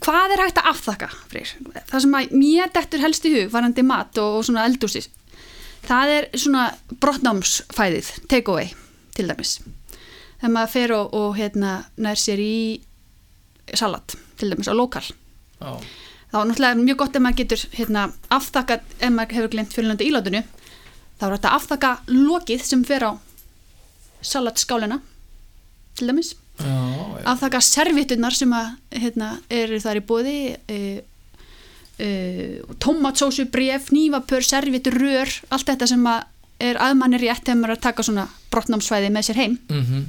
hvað 0.02 0.34
er 0.34 0.42
hægt 0.42 0.60
að 0.62 0.70
afþakka, 0.72 1.10
Freyr? 1.30 1.52
Það 1.92 2.04
sem 2.06 2.16
að 2.18 2.36
mér 2.42 2.72
dettur 2.74 3.04
helst 3.04 3.28
í 3.30 3.34
hug, 3.36 3.52
varandi 3.54 3.86
mat 3.86 4.18
og, 4.22 4.40
og 4.40 4.48
svona 4.48 4.66
eldúsis, 4.66 5.10
það 5.86 6.14
er 6.16 6.28
svona 6.34 6.66
brottnámsfæðið, 7.04 8.10
take 8.32 8.50
away, 8.50 8.72
til 9.18 9.30
dæmis. 9.30 9.60
Þegar 10.40 10.54
maður 10.56 10.74
fer 10.74 10.96
og, 10.98 11.14
og 11.20 11.38
hérna, 11.38 11.76
nær 12.02 12.20
sér 12.20 12.42
í 12.42 12.60
salat, 13.78 14.18
til 14.42 14.50
dæmis, 14.56 14.72
á 14.72 14.74
lokal. 14.74 15.06
já, 15.62 15.72
Þá 16.30 16.36
er 16.38 16.46
náttúrulega 16.46 16.78
mjög 16.78 16.98
gott 17.02 17.16
ef 17.18 17.24
maður 17.26 17.40
getur 17.44 17.62
hérna, 17.74 18.08
afþakka, 18.34 18.82
ef 19.02 19.14
maður 19.14 19.38
hefur 19.38 19.54
glemt 19.54 19.74
fyrirlöndu 19.74 20.06
ílátinu, 20.06 20.44
þá 21.18 21.24
er 21.26 21.34
þetta 21.38 21.54
afþakka 21.58 21.94
lokið 22.14 22.66
sem 22.66 22.84
fer 22.86 23.06
á 23.06 23.12
salatskálina, 24.22 25.00
til 25.98 26.10
dæmis 26.12 26.34
já. 26.62 26.99
Afþakka 27.34 27.62
servitunar 27.66 28.36
sem 28.36 28.52
að, 28.56 28.74
hérna, 29.04 29.32
eru 29.54 29.80
þar 29.84 30.02
í 30.02 30.06
bóði 30.10 30.36
e, 30.70 30.80
e, 32.00 32.10
tomatsósu, 32.82 33.48
bref, 33.54 33.92
nývapör 33.96 34.46
servitur, 34.46 34.98
rör, 35.00 35.34
allt 35.50 35.72
þetta 35.72 35.90
sem 35.94 36.06
að 36.10 36.28
er 36.60 36.76
aðmanni 36.84 37.22
rétt 37.22 37.46
þegar 37.46 37.60
maður 37.62 37.72
er 37.72 37.78
að 37.78 37.84
taka 37.86 38.04
svona 38.04 38.26
brottnámsvæði 38.52 39.12
með 39.16 39.30
sér 39.30 39.38
heim. 39.40 39.60
Mm 39.72 40.08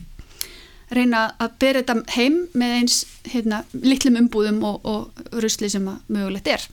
reyna 0.95 1.23
að 1.41 1.55
bera 1.63 1.83
þetta 1.83 2.17
heim 2.17 2.37
með 2.59 2.75
eins 2.81 2.99
hérna, 3.31 3.63
litlum 3.85 4.19
umbúðum 4.25 4.61
og, 4.67 4.87
og 4.87 5.41
rusli 5.43 5.71
sem 5.71 5.87
að 5.91 6.13
mögulegt 6.17 6.51
er. 6.51 6.67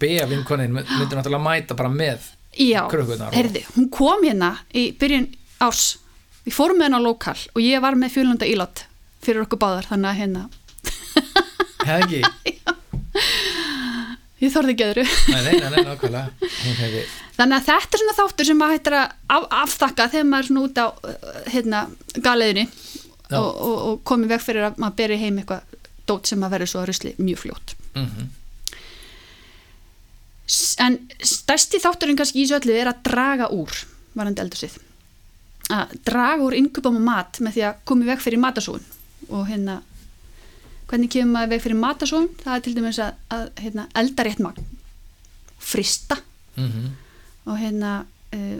Bea 0.00 0.28
vinkonin 0.30 0.74
myndir 0.74 1.16
náttúrulega 1.16 1.42
mæta 1.42 1.76
bara 1.78 1.90
með 1.92 2.30
Já, 2.52 2.84
heyrði, 3.32 3.62
hún 3.72 3.88
kom 3.92 4.26
hérna 4.26 4.52
í 4.76 4.90
byrjun 5.00 5.30
árs. 5.64 5.96
Við 6.44 6.56
fórum 6.56 6.76
með 6.76 6.90
hennar 6.90 7.00
á 7.00 7.06
lokal 7.06 7.38
og 7.54 7.62
ég 7.64 7.80
var 7.80 7.96
með 7.96 8.18
fjölunda 8.18 8.48
ílát 8.48 8.84
fyrir 9.22 9.44
okkur 9.46 9.60
báðar 9.62 9.88
þannig 9.90 10.10
að 10.12 10.20
hérna. 10.22 10.42
Ekki, 11.96 12.20
ég 14.42 14.52
þorði 14.54 14.72
ekki 14.74 14.86
öðru. 14.88 15.04
Nei, 15.32 15.40
nei, 15.46 15.52
nei, 15.58 15.68
nei, 15.74 15.84
nákvæmlega. 15.88 16.50
Hún 16.62 16.78
hefði, 16.80 17.02
Þannig 17.36 17.56
að 17.58 17.66
þetta 17.70 17.96
er 17.96 18.02
svona 18.02 18.14
þáttur 18.18 18.46
sem 18.48 18.58
maður 18.60 18.76
hættir 18.76 18.96
að 18.98 19.12
af, 19.36 19.46
afþakka 19.62 20.06
þegar 20.12 20.26
maður 20.28 20.42
er 20.44 20.48
svona 20.50 20.64
út 20.68 20.80
á 20.82 20.86
uh, 20.86 21.40
hérna, 21.54 21.80
galiðinni 22.26 22.64
Já. 22.68 23.38
og, 23.38 23.48
og, 23.48 23.76
og 23.88 23.96
komið 24.10 24.34
veg 24.34 24.44
fyrir 24.44 24.66
að 24.68 24.78
maður 24.82 24.98
beri 25.00 25.18
heim 25.22 25.38
eitthvað 25.40 25.78
dót 26.10 26.28
sem 26.28 26.42
að 26.44 26.52
verður 26.56 26.70
svo 26.74 26.82
að 26.82 26.88
rusli 26.92 27.14
mjög 27.22 27.42
fljótt. 27.46 27.74
mm 27.96 28.30
S- 30.52 30.74
En 30.82 30.96
stærsti 31.22 31.78
þátturinn 31.80 32.18
kannski 32.18 32.42
í 32.42 32.46
þessu 32.46 32.58
öllu 32.58 32.74
er 32.76 32.90
að 32.90 32.98
draga 33.06 33.46
úr 33.54 33.70
varandi 34.18 34.42
eldursið. 34.42 34.74
Að 35.72 35.94
draga 36.04 36.42
úr 36.44 36.56
innkupum 36.58 36.98
og 36.98 37.04
mat 37.06 37.38
með 37.40 37.54
því 37.56 37.62
að 37.68 37.78
komið 37.88 38.10
veg 38.12 38.24
fyrir 38.24 38.42
matasóun 38.42 38.82
og 39.30 39.46
hérna 39.48 39.80
hvernig 40.90 41.10
kemur 41.12 41.36
maður 41.36 41.54
veg 41.54 41.62
fyrir 41.64 41.80
matasóun? 41.80 42.28
Það 42.42 42.56
er 42.56 42.64
til 42.64 42.74
dæmis 42.76 43.00
að, 43.00 43.14
að 43.32 43.44
hérna, 43.62 43.86
elda 43.96 44.26
rétt 44.26 44.42
magn, 44.44 44.66
frista 45.58 46.20
mm 46.56 46.98
og 47.42 47.56
hérna 47.58 48.04
uh, 48.36 48.58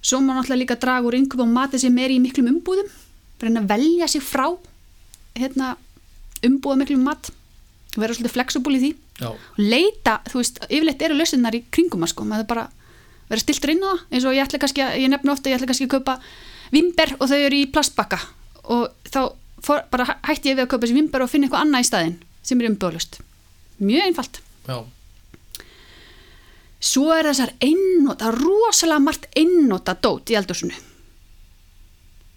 svo 0.00 0.22
má 0.24 0.32
náttúrulega 0.32 0.62
líka 0.62 0.76
draga 0.80 1.04
úr 1.04 1.18
innkaup 1.18 1.42
og 1.44 1.50
matið 1.52 1.82
sem 1.84 1.98
er 2.00 2.14
í 2.14 2.16
miklum 2.24 2.48
umbúðum 2.48 2.88
reyna 3.42 3.62
að 3.62 3.70
velja 3.74 4.08
sig 4.08 4.24
frá 4.24 4.46
hérna 5.36 5.74
umbúða 6.46 6.78
miklum 6.82 7.04
mat 7.06 7.30
vera 7.96 8.14
svolítið 8.14 8.32
flexible 8.32 8.78
í 8.78 8.82
því. 8.82 8.92
Já, 9.20 9.28
og 9.28 9.58
leita, 9.60 10.20
þú 10.30 10.38
veist, 10.40 10.62
yfirleitt 10.68 11.02
eru 11.04 11.18
lausinnar 11.18 11.56
í 11.56 11.64
kringum 11.74 12.06
að 12.06 12.14
sko, 12.14 12.24
maður 12.24 12.48
bara 12.48 12.62
vera 13.28 13.42
stiltur 13.42 13.74
inn 13.74 13.84
á 13.84 13.92
það, 13.92 14.04
eins 14.08 14.26
og 14.26 14.36
ég 14.36 14.46
ætla 14.46 14.60
kannski 14.62 14.84
að, 14.84 14.94
ég 15.02 15.12
nefna 15.12 15.34
ofta 15.34 15.52
ég 15.52 15.58
ætla 15.58 15.68
kannski 15.68 15.88
að 15.88 15.92
kaupa 15.98 16.14
vimber 16.72 17.12
og 17.18 17.28
þau 17.28 17.36
eru 17.36 17.58
í 17.60 17.68
plastbakka 17.72 18.20
og 18.64 18.88
þá 19.10 19.20
for, 19.62 19.82
bara 19.90 20.04
hæ- 20.06 20.20
hætti 20.30 20.48
ég 20.52 20.56
við 20.58 20.64
að 20.66 20.70
kaupa 20.72 20.86
þessi 20.86 20.94
vimber 20.98 21.22
og 21.22 21.30
finna 21.30 21.46
eitthvað 21.48 21.64
annað 21.66 21.84
í 21.84 21.88
staðinn 21.90 22.16
sem 22.42 22.60
er 22.60 22.70
umbúðalust 22.70 23.20
mjög 23.80 24.02
einfalt 24.08 24.40
já, 24.68 24.78
Svo 26.82 27.12
er 27.14 27.28
þessar 27.30 27.52
einnota, 27.62 28.32
rosalega 28.34 28.98
margt 29.04 29.26
einnota 29.38 29.92
dót 30.02 30.26
í 30.32 30.34
eldúsinu. 30.34 30.74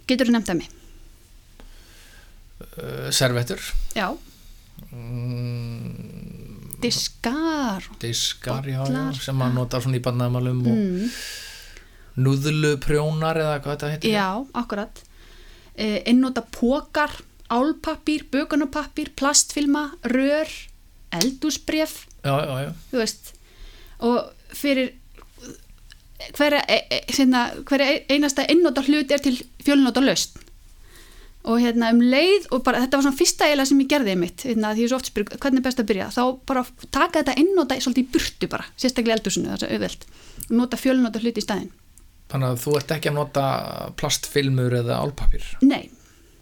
Getur 0.06 0.28
þú 0.30 0.36
nefnt 0.36 0.52
að 0.54 0.60
mig? 0.60 0.70
uh, 2.78 3.10
servettur 3.10 3.58
Já. 3.98 4.12
mm, 4.94 6.78
Diskar. 6.82 7.84
diskar, 8.00 8.64
já, 8.70 8.84
já, 8.86 9.14
sem 9.18 9.36
maður 9.40 9.54
notar 9.58 9.82
svona 9.82 9.98
í 9.98 10.04
barnaðamálum 10.06 10.62
og 10.62 10.78
Mm. 10.78 11.10
núðluprjónar 12.22 13.36
eða 13.42 13.58
hvað 13.64 13.74
þetta 13.76 13.92
heitir 13.96 14.12
Já, 14.14 14.46
akkurat. 14.54 15.02
Eh, 15.78 16.02
einnota 16.08 16.42
pókar, 16.42 17.12
álpappír, 17.52 18.26
bökunapappír, 18.32 19.12
plastfilma, 19.16 19.92
rör, 20.04 20.48
eldúsbref, 21.12 22.06
já, 22.24 22.36
já, 22.46 22.56
já, 22.64 22.72
þú 22.92 23.02
veist. 23.02 23.34
Og 24.00 24.32
fyrir 24.56 24.94
hverja, 26.38 26.64
e, 26.68 26.80
e, 26.90 27.02
hérna, 27.12 27.52
hverja 27.68 28.00
einasta 28.10 28.48
einnota 28.48 28.82
hlut 28.88 29.12
er 29.12 29.20
til 29.20 29.42
fjölnota 29.66 30.02
laust. 30.04 30.40
og 31.46 31.62
hérna 31.62 31.92
um 31.94 32.00
leið 32.02 32.48
og 32.56 32.64
bara 32.66 32.80
þetta 32.82 32.98
var 32.98 33.06
svona 33.06 33.20
fyrsta 33.20 33.46
eiginlega 33.46 33.70
sem 33.70 33.82
ég 33.84 33.90
gerði 33.92 34.14
mitt 34.18 34.46
hérna, 34.48 34.72
því 34.74 34.82
ég 34.82 34.90
svo 34.90 34.98
oft 34.98 35.10
spyrir 35.12 35.38
hvernig 35.38 35.62
er 35.62 35.66
best 35.68 35.82
að 35.82 35.90
byrja 35.92 36.08
þá 36.16 36.22
bara 36.50 36.64
taka 36.90 37.22
þetta 37.22 37.36
einnota 37.38 37.78
svolítið 37.78 38.02
í 38.02 38.12
burtu 38.16 38.50
bara 38.50 38.66
sérstaklega 38.74 39.14
í 39.14 39.18
eldhúsinu, 39.20 39.52
það 39.52 39.54
er 39.54 39.62
svo 39.62 39.76
auðvelt 39.76 40.08
nota 40.50 40.80
fjölnota 40.82 41.22
hluti 41.22 41.44
í 41.44 41.46
staðinn 41.46 41.70
þannig 42.32 42.48
að 42.54 42.62
þú 42.64 42.74
ert 42.80 42.94
ekki 42.96 43.12
að 43.12 43.18
nota 43.20 43.44
plastfilmur 44.00 44.74
eða 44.82 45.02
álpapir 45.06 45.46
nei, 45.66 45.90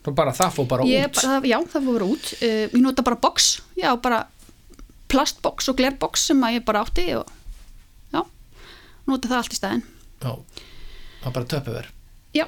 Þú 0.03 0.11
bara, 0.17 0.33
það 0.35 0.55
fór 0.57 0.65
bara 0.67 0.85
ég, 0.87 1.05
út. 1.07 1.15
bara, 1.21 1.39
já 1.47 1.57
það 1.71 1.85
fór 1.87 2.03
út. 2.03 2.25
Uh, 2.43 2.63
ég 2.75 2.81
nota 2.83 3.05
bara 3.07 3.15
box, 3.23 3.45
já 3.79 3.87
bara 4.03 4.17
plastbox 5.07 5.69
og 5.71 5.77
glerbox 5.79 6.25
sem 6.27 6.41
að 6.43 6.57
ég 6.57 6.65
bara 6.67 6.81
átti 6.83 7.05
og 7.15 7.29
já, 8.11 8.23
nota 9.07 9.29
það 9.31 9.37
allt 9.37 9.55
í 9.55 9.59
staðinn. 9.61 9.85
Já, 10.19 10.33
það 11.21 11.29
er 11.29 11.35
bara 11.37 11.49
töpuver 11.53 11.87
já, 12.35 12.45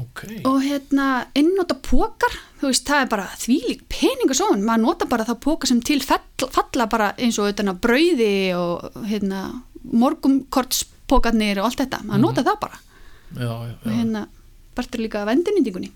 ok, 0.00 0.22
og 0.50 0.58
hérna 0.64 1.08
einnota 1.38 1.76
pókar, 1.88 2.36
þú 2.60 2.68
veist, 2.68 2.84
það 2.88 3.04
er 3.06 3.10
bara 3.14 3.26
þvílík 3.40 3.84
peningur 3.92 4.36
svo, 4.36 4.50
maður 4.58 4.84
nota 4.84 5.08
bara 5.08 5.24
það 5.28 5.40
póka 5.46 5.70
sem 5.70 5.80
til 5.84 6.00
fell, 6.04 6.20
falla 6.52 6.88
bara 6.90 7.12
eins 7.16 7.38
og 7.40 7.48
þetta 7.48 7.76
brauði 7.80 8.34
og 8.58 9.04
hérna 9.08 9.46
morgumkortspókarnir 11.04 11.58
og 11.60 11.68
allt 11.68 11.80
þetta, 11.80 12.02
maður 12.04 12.22
nota 12.22 12.44
það 12.44 12.60
bara. 12.60 12.78
Já, 13.34 13.50
já, 13.50 13.74
og 13.84 13.90
hérna 13.92 14.26
partur 14.74 15.00
líka 15.00 15.22
af 15.22 15.28
endurnýtingunni. 15.32 15.90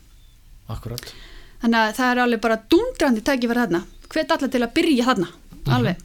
Akkurat. 0.69 1.15
Þannig 1.63 1.79
að 1.79 1.95
það 1.97 2.11
er 2.11 2.21
alveg 2.23 2.41
bara 2.41 2.59
dundrandi 2.71 3.23
tækifæri 3.25 3.63
þarna, 3.65 3.81
hvet 4.09 4.31
allar 4.31 4.51
til 4.53 4.63
að 4.63 4.75
byrja 4.75 5.07
þarna. 5.09 5.29
Alveg. 5.69 6.05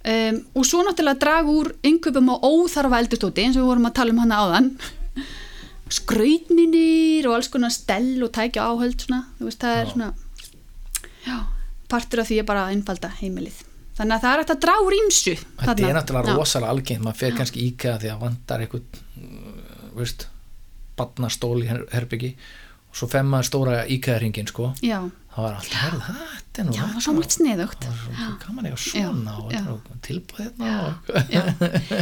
Um, 0.00 0.38
og 0.56 0.64
svo 0.64 0.80
náttúrulega 0.80 1.20
draga 1.20 1.52
úr 1.52 1.74
yngöpum 1.84 2.30
og 2.32 2.44
óþarfa 2.48 3.02
eldustóti 3.02 3.44
eins 3.44 3.58
og 3.58 3.66
við 3.66 3.68
vorum 3.68 3.88
að 3.90 3.96
tala 3.98 4.14
um 4.14 4.22
hana 4.22 4.40
áðan. 4.40 4.70
Skrautminir 6.00 7.28
og 7.28 7.36
alls 7.36 7.50
konar 7.52 7.72
stell 7.74 8.16
og 8.24 8.32
tækja 8.32 8.64
áhöld 8.64 9.04
svona, 9.04 9.26
þú 9.38 9.50
veist, 9.50 9.60
það 9.60 9.76
er 9.76 9.84
Já. 9.84 9.92
svona 9.92 10.12
já, 11.26 11.36
partur 11.90 12.22
af 12.22 12.30
því 12.30 12.40
er 12.40 12.48
bara 12.48 12.64
að 12.64 12.78
einfalda 12.78 13.10
heimilið 13.20 13.60
þannig 14.00 14.16
að 14.16 14.24
það 14.24 14.32
er 14.34 14.42
hægt 14.42 14.54
að 14.56 14.62
draga 14.64 14.86
úr 14.88 14.96
ímsu 14.98 15.36
Þetta 15.60 15.76
er 15.90 15.96
náttúrulega 16.00 16.36
rosalega 16.40 16.74
algengt, 16.74 17.04
maður 17.06 17.20
fer 17.22 17.38
kannski 17.38 17.66
íkæða 17.70 18.00
því 18.04 18.12
að 18.14 18.24
vantar 18.26 18.64
eitthvað, 18.66 19.00
veist, 20.00 20.26
badnastól 20.98 21.56
í 21.62 21.68
her- 21.70 21.86
herbyggi 21.94 22.34
og 22.90 22.98
svo 22.98 23.06
fer 23.12 23.22
maður 23.22 23.46
stóra 23.46 23.74
íkæðaringin, 23.86 24.48
sko, 24.50 24.72
það 24.82 25.44
var 25.44 25.52
alltaf, 25.60 25.74
herðu, 25.78 26.14
þetta 26.34 26.60
er 26.60 26.66
nú 26.66 26.72
það 26.74 26.94
var 26.96 27.04
svo 27.04 27.12
margt 27.14 27.34
sniðugt. 27.36 27.84
Það 27.86 28.00
svo 28.00 28.32
gaman 28.42 28.66
eiga 28.66 28.78
svona 28.82 29.34
og 29.38 29.52
já. 29.52 29.60
hérna 29.60 29.74
og 29.76 29.84
Já. 31.30 31.42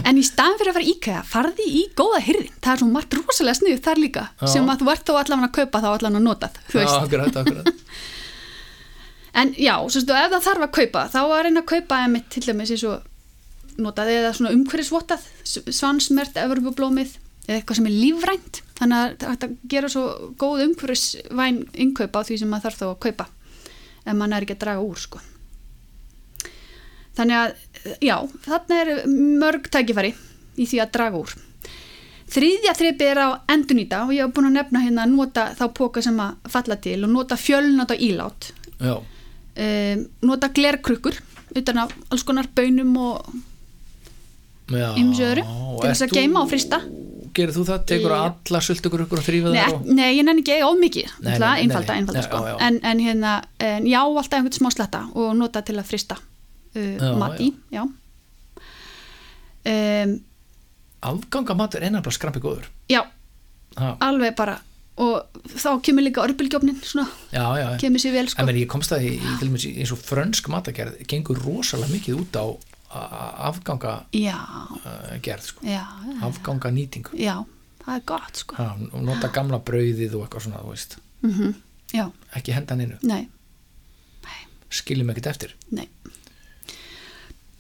en 0.09 0.17
í 0.17 0.25
staðan 0.25 0.57
fyrir 0.63 0.73
að 0.73 0.79
fara 0.79 0.87
í 0.89 0.95
IKEA 0.95 1.21
farði 1.29 1.67
í 1.69 1.83
góða 1.99 2.23
hyrðin, 2.25 2.55
það 2.65 2.73
er 2.73 2.81
svo 2.83 2.89
margt 2.95 3.19
rosalega 3.21 3.59
sniðugt 3.61 3.85
þar 3.91 4.01
líka, 4.01 4.25
Já. 4.41 4.47
sem 4.55 4.73
að 4.73 4.81
þú 4.81 4.91
ert 4.95 5.05
þó 5.05 5.13
allavega 5.21 5.51
að 5.51 5.57
kaupa 5.59 5.83
þá 5.85 5.89
allavega 5.93 6.25
veist. 6.73 6.97
akkurat, 7.03 7.37
akkurat 7.43 7.69
en 9.39 9.55
já, 9.59 9.75
svo 9.89 10.03
stu, 10.03 10.17
ef 10.17 10.35
það 10.35 10.45
þarf 10.49 10.67
að 10.67 10.75
kaupa 10.81 11.07
þá 11.13 11.21
að 11.23 11.41
reyna 11.47 11.63
að 11.63 11.71
kaupa 11.73 12.03
emitt 12.07 12.29
til 12.35 12.45
dæmis 12.47 12.75
eins 12.75 12.85
og 12.89 13.79
notað 13.79 14.13
eða 14.17 14.35
svona 14.35 14.53
umhverfisvottað 14.57 15.27
svansmert, 15.47 16.39
evropublómið 16.43 17.17
eða 17.49 17.57
eitthvað 17.61 17.79
sem 17.79 17.89
er 17.89 17.97
lífrænt. 17.97 18.63
Þannig 18.79 19.01
að 19.01 19.13
þetta 19.25 19.49
gera 19.73 19.91
svo 19.93 20.05
góð 20.41 20.65
umhverfisvæn 20.67 21.61
innkaupa 21.87 22.23
á 22.23 22.27
því 22.27 22.39
sem 22.41 22.51
maður 22.51 22.69
þarf 22.69 22.81
þá 22.81 22.87
að 22.91 23.03
kaupa 23.07 23.29
ef 24.09 24.17
mann 24.17 24.33
er 24.33 24.47
ekki 24.47 24.57
að 24.57 24.65
draga 24.65 24.85
úr 24.85 25.03
sko. 25.03 25.21
þannig 27.19 27.35
að 27.35 28.03
já, 28.05 28.15
þarna 28.45 28.77
er 28.79 28.91
mörg 29.11 29.69
tækifæri 29.75 30.13
í 30.59 30.67
því 30.71 30.83
að 30.85 30.93
draga 30.95 31.19
úr. 31.19 31.33
Þriðja 32.29 32.75
þreipið 32.77 33.09
er 33.09 33.21
á 33.25 33.29
endunýta 33.51 34.03
og 34.05 34.13
ég 34.15 34.27
hef 34.27 34.35
búin 34.37 34.51
að 34.51 34.59
nefna 34.59 34.83
hérna 34.85 35.07
að 35.07 35.15
nota 35.17 35.47
þá 35.59 35.65
póka 35.75 36.03
sem 36.05 36.19
að 36.21 36.51
falla 36.53 36.77
til 36.85 36.99
og 37.07 37.11
nota 37.11 37.39
fjölnota 37.41 37.97
ílát. 37.97 38.51
Já, 38.79 39.01
um, 39.59 40.07
nota 40.31 40.49
glerkrukkur 40.55 41.19
utan 41.59 41.79
af 41.85 41.93
alls 42.13 42.25
konar 42.29 42.49
bönum 42.55 42.97
og 43.01 43.29
já 44.69 44.89
ymsu 45.01 45.25
öðru 45.25 45.45
til 45.81 45.91
þess 45.91 46.07
að 46.07 46.17
geima 46.19 46.43
og 46.45 46.51
frista 46.53 46.83
Gerir 47.39 47.53
þú 47.55 47.65
það? 47.69 47.83
Tekur 47.87 48.11
Já. 48.11 48.19
alla 48.25 48.61
sultugur 48.65 49.03
ykkur 49.05 49.21
og 49.21 49.25
þrýfa 49.27 49.51
ek- 49.61 49.75
og... 49.77 49.85
nei, 49.95 50.09
ég 50.17 50.25
nenni 50.27 50.43
ekki 50.43 50.57
of 50.67 50.79
mikið 50.81 51.13
einfalda, 51.29 51.95
einfalda 51.95 52.23
sko. 52.25 52.41
já, 52.43 52.49
já. 52.51 52.57
En, 52.67 52.79
en 52.83 53.03
hérna, 53.05 53.35
en 53.63 53.87
já, 53.87 54.01
alltaf 54.03 54.39
einhvern 54.41 54.57
smá 54.57 54.71
sletta 54.75 55.05
og 55.15 55.37
nota 55.39 55.63
til 55.63 55.77
að 55.79 55.87
frista 55.87 56.17
uh, 56.19 57.13
mat 57.21 57.39
í. 57.45 57.53
Um, 59.69 60.17
Afgangamatur 61.05 61.85
er 61.85 61.93
nefnilega 61.95 62.17
skrampi 62.17 62.43
góður 62.43 62.67
já, 62.91 63.05
ha, 63.79 63.93
alveg 64.09 64.35
bara 64.39 64.57
og 64.99 65.43
þá 65.55 65.69
kemur 65.87 66.03
líka 66.05 66.23
Já, 67.33 67.45
já, 67.59 67.67
já. 67.71 67.79
kemur 67.83 68.03
sér 68.03 68.13
vel 68.17 68.29
sko. 68.29 68.41
En 68.43 68.47
meni, 68.51 68.65
ég 68.65 68.71
komst 68.73 68.93
að 68.93 69.07
í- 69.07 69.21
til 69.39 69.49
dæmis 69.49 69.65
í- 69.69 69.77
eins 69.79 69.93
og 69.95 69.99
frönsk 70.03 70.49
matagerð 70.53 70.99
gengur 71.11 71.39
rosalega 71.45 71.93
mikið 71.95 72.19
út 72.25 72.39
á 72.39 72.47
afgangagerð 73.49 74.07
já, 74.13 75.39
sko. 75.45 75.61
já, 75.67 75.85
afganga 76.25 76.71
nýtingu 76.73 77.13
já, 77.19 77.45
það 77.85 77.95
er 77.97 78.05
gott 78.09 78.37
sko. 78.43 78.57
ha, 78.57 78.77
og 78.93 79.03
nota 79.05 79.29
gamla 79.29 79.59
brauðið 79.61 80.15
og 80.17 80.25
eitthvað 80.27 80.47
svona 80.49 80.63
mm 81.23 81.55
já, 81.95 82.11
ekki 82.37 82.53
henda 82.53 82.75
hann 82.75 82.81
innu 82.87 82.99
skiljum 84.71 85.09
ekkert 85.09 85.27
eftir. 85.31 85.55
Nei. 85.73 85.87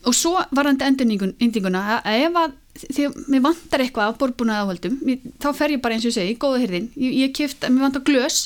Og 0.09 0.15
svo 0.17 0.35
varandi 0.57 0.87
endurnýtinguna 0.89 1.83
að 1.99 2.19
ef 2.25 2.37
að 2.43 2.53
því 2.79 3.07
að 3.09 3.17
mér 3.35 3.43
vantar 3.45 3.83
eitthvað 3.85 4.13
af 4.13 4.21
borbúnaði 4.21 4.65
áhaldum 4.65 4.99
þá 5.43 5.49
fer 5.59 5.75
ég 5.75 5.83
bara 5.85 5.97
eins 5.97 6.07
og 6.07 6.13
ég 6.13 6.17
segi, 6.17 6.37
góða 6.41 6.61
hyrðin 6.63 6.87
ég, 6.97 7.17
ég 7.25 7.35
kift, 7.37 7.67
mér 7.67 7.89
vantar 7.89 8.05
glös 8.07 8.39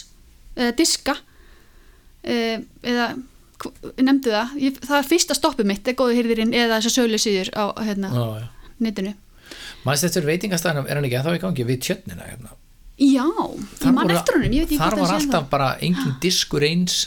eða 0.57 0.73
diska 0.79 1.15
eh, 2.25 2.63
eða 2.83 3.11
nefndu 4.03 4.33
það. 4.33 4.57
Ég, 4.59 4.81
það 4.83 4.97
er 4.99 5.07
fyrsta 5.13 5.37
stoppið 5.39 5.69
mitt 5.71 5.93
góða 5.99 6.17
hyrðirinn 6.19 6.57
eða 6.57 6.81
þessar 6.81 6.97
sölu 6.97 7.21
síður 7.23 7.53
á 7.55 7.65
hérna, 7.85 8.11
netinu. 8.83 9.15
Mannst 9.87 10.07
þetta 10.09 10.27
veitingastæðanum, 10.27 10.89
er 10.89 10.99
hann 10.99 11.07
ekki 11.07 11.19
ennþá 11.21 11.37
í 11.37 11.43
gangi 11.43 11.67
við 11.69 11.81
tjötnina 11.87 12.27
hérna? 12.27 12.57
Já, 13.03 13.25
ég 13.27 13.81
Þar 13.81 13.95
man 13.97 14.07
voru- 14.07 14.17
eftir 14.19 14.37
honum 14.39 14.55
ég 14.57 14.73
Þar 14.79 14.97
var 15.01 15.15
alltaf 15.17 15.49
bara 15.51 15.71
engin 15.83 16.17
diskur 16.25 16.65
eins 16.67 16.99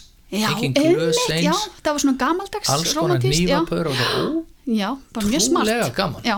Já, 0.42 0.50
engin 0.52 0.74
glös 0.76 1.20
einmitt, 1.26 1.46
já, 1.46 1.52
eins 1.52 1.82
það 1.82 1.92
var 1.92 2.04
svona 2.04 2.18
gamaldags 2.24 2.74
alls 2.74 2.94
konar 2.98 3.24
nývapör 3.24 3.92
og 3.92 4.00
það, 4.02 4.18
ó, 4.20 4.44
Já, 4.66 4.90
bara 5.14 5.30
mjög 5.30 5.44
smart. 5.46 5.70
Trúlega 5.70 5.90
gaman. 5.94 6.26
Já, 6.26 6.38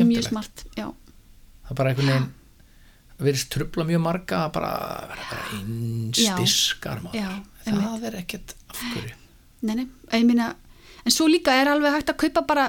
mjög 0.00 0.28
smart 0.30 0.64
Já, 0.76 0.86
það 1.66 1.72
er 1.74 1.80
bara 1.80 1.92
einhvern 1.92 2.12
veginn 2.12 2.32
verðist 3.16 3.48
trubla 3.52 3.86
mjög 3.88 4.02
marga 4.04 4.42
að 4.44 4.52
bara 4.56 4.72
vera 5.10 5.28
bara 5.30 5.46
eins 5.56 6.20
Já. 6.20 6.34
diskar 6.40 7.00
maður. 7.04 7.20
Já, 7.20 7.30
það 7.66 8.08
er 8.10 8.18
ekkert 8.20 8.56
af 8.68 8.82
hverju. 8.92 9.14
Nei, 9.66 9.74
nei, 9.74 9.86
ég 10.12 10.26
meina 10.28 10.50
en 11.06 11.14
svo 11.14 11.28
líka 11.30 11.54
er 11.54 11.70
alveg 11.70 11.94
hægt 11.94 12.10
að 12.12 12.20
kaupa 12.24 12.42
bara 12.48 12.66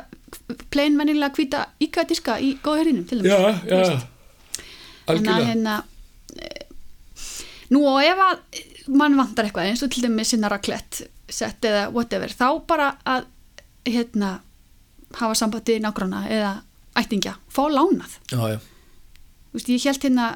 plain 0.72 0.98
venjulega 1.00 1.34
hvíta 1.36 1.66
íkvæða 1.84 2.10
diska 2.12 2.38
í 2.44 2.54
góðhörðinum 2.64 3.08
til 3.10 3.22
dæmis 3.22 3.34
já, 3.34 3.40
já. 3.66 4.00
Þannig 5.08 5.32
að 5.34 5.46
hérna 5.48 5.76
eh, 6.36 6.66
nú 7.74 7.84
og 7.88 8.02
ef 8.04 8.24
að 8.28 8.64
mann 8.88 9.18
vantar 9.18 9.48
eitthvað 9.48 9.72
eins 9.72 9.84
og 9.86 9.92
til 9.94 10.06
dæmis 10.06 10.34
sinna 10.34 10.50
raclette 10.52 11.08
sett 11.30 11.66
eða 11.68 11.88
whatever, 11.92 12.32
þá 12.32 12.48
bara 12.68 12.92
að 13.08 13.26
hérna 13.88 14.38
hafa 15.18 15.36
sambandi 15.40 15.80
nágrana 15.84 16.26
eða 16.32 16.54
ættingja 16.98 17.38
fá 17.52 17.64
lánað 17.72 18.18
já, 18.32 18.40
já. 18.56 18.60
Þú 19.48 19.58
veist, 19.60 19.70
ég 19.72 19.88
held 19.88 20.06
hérna 20.08 20.28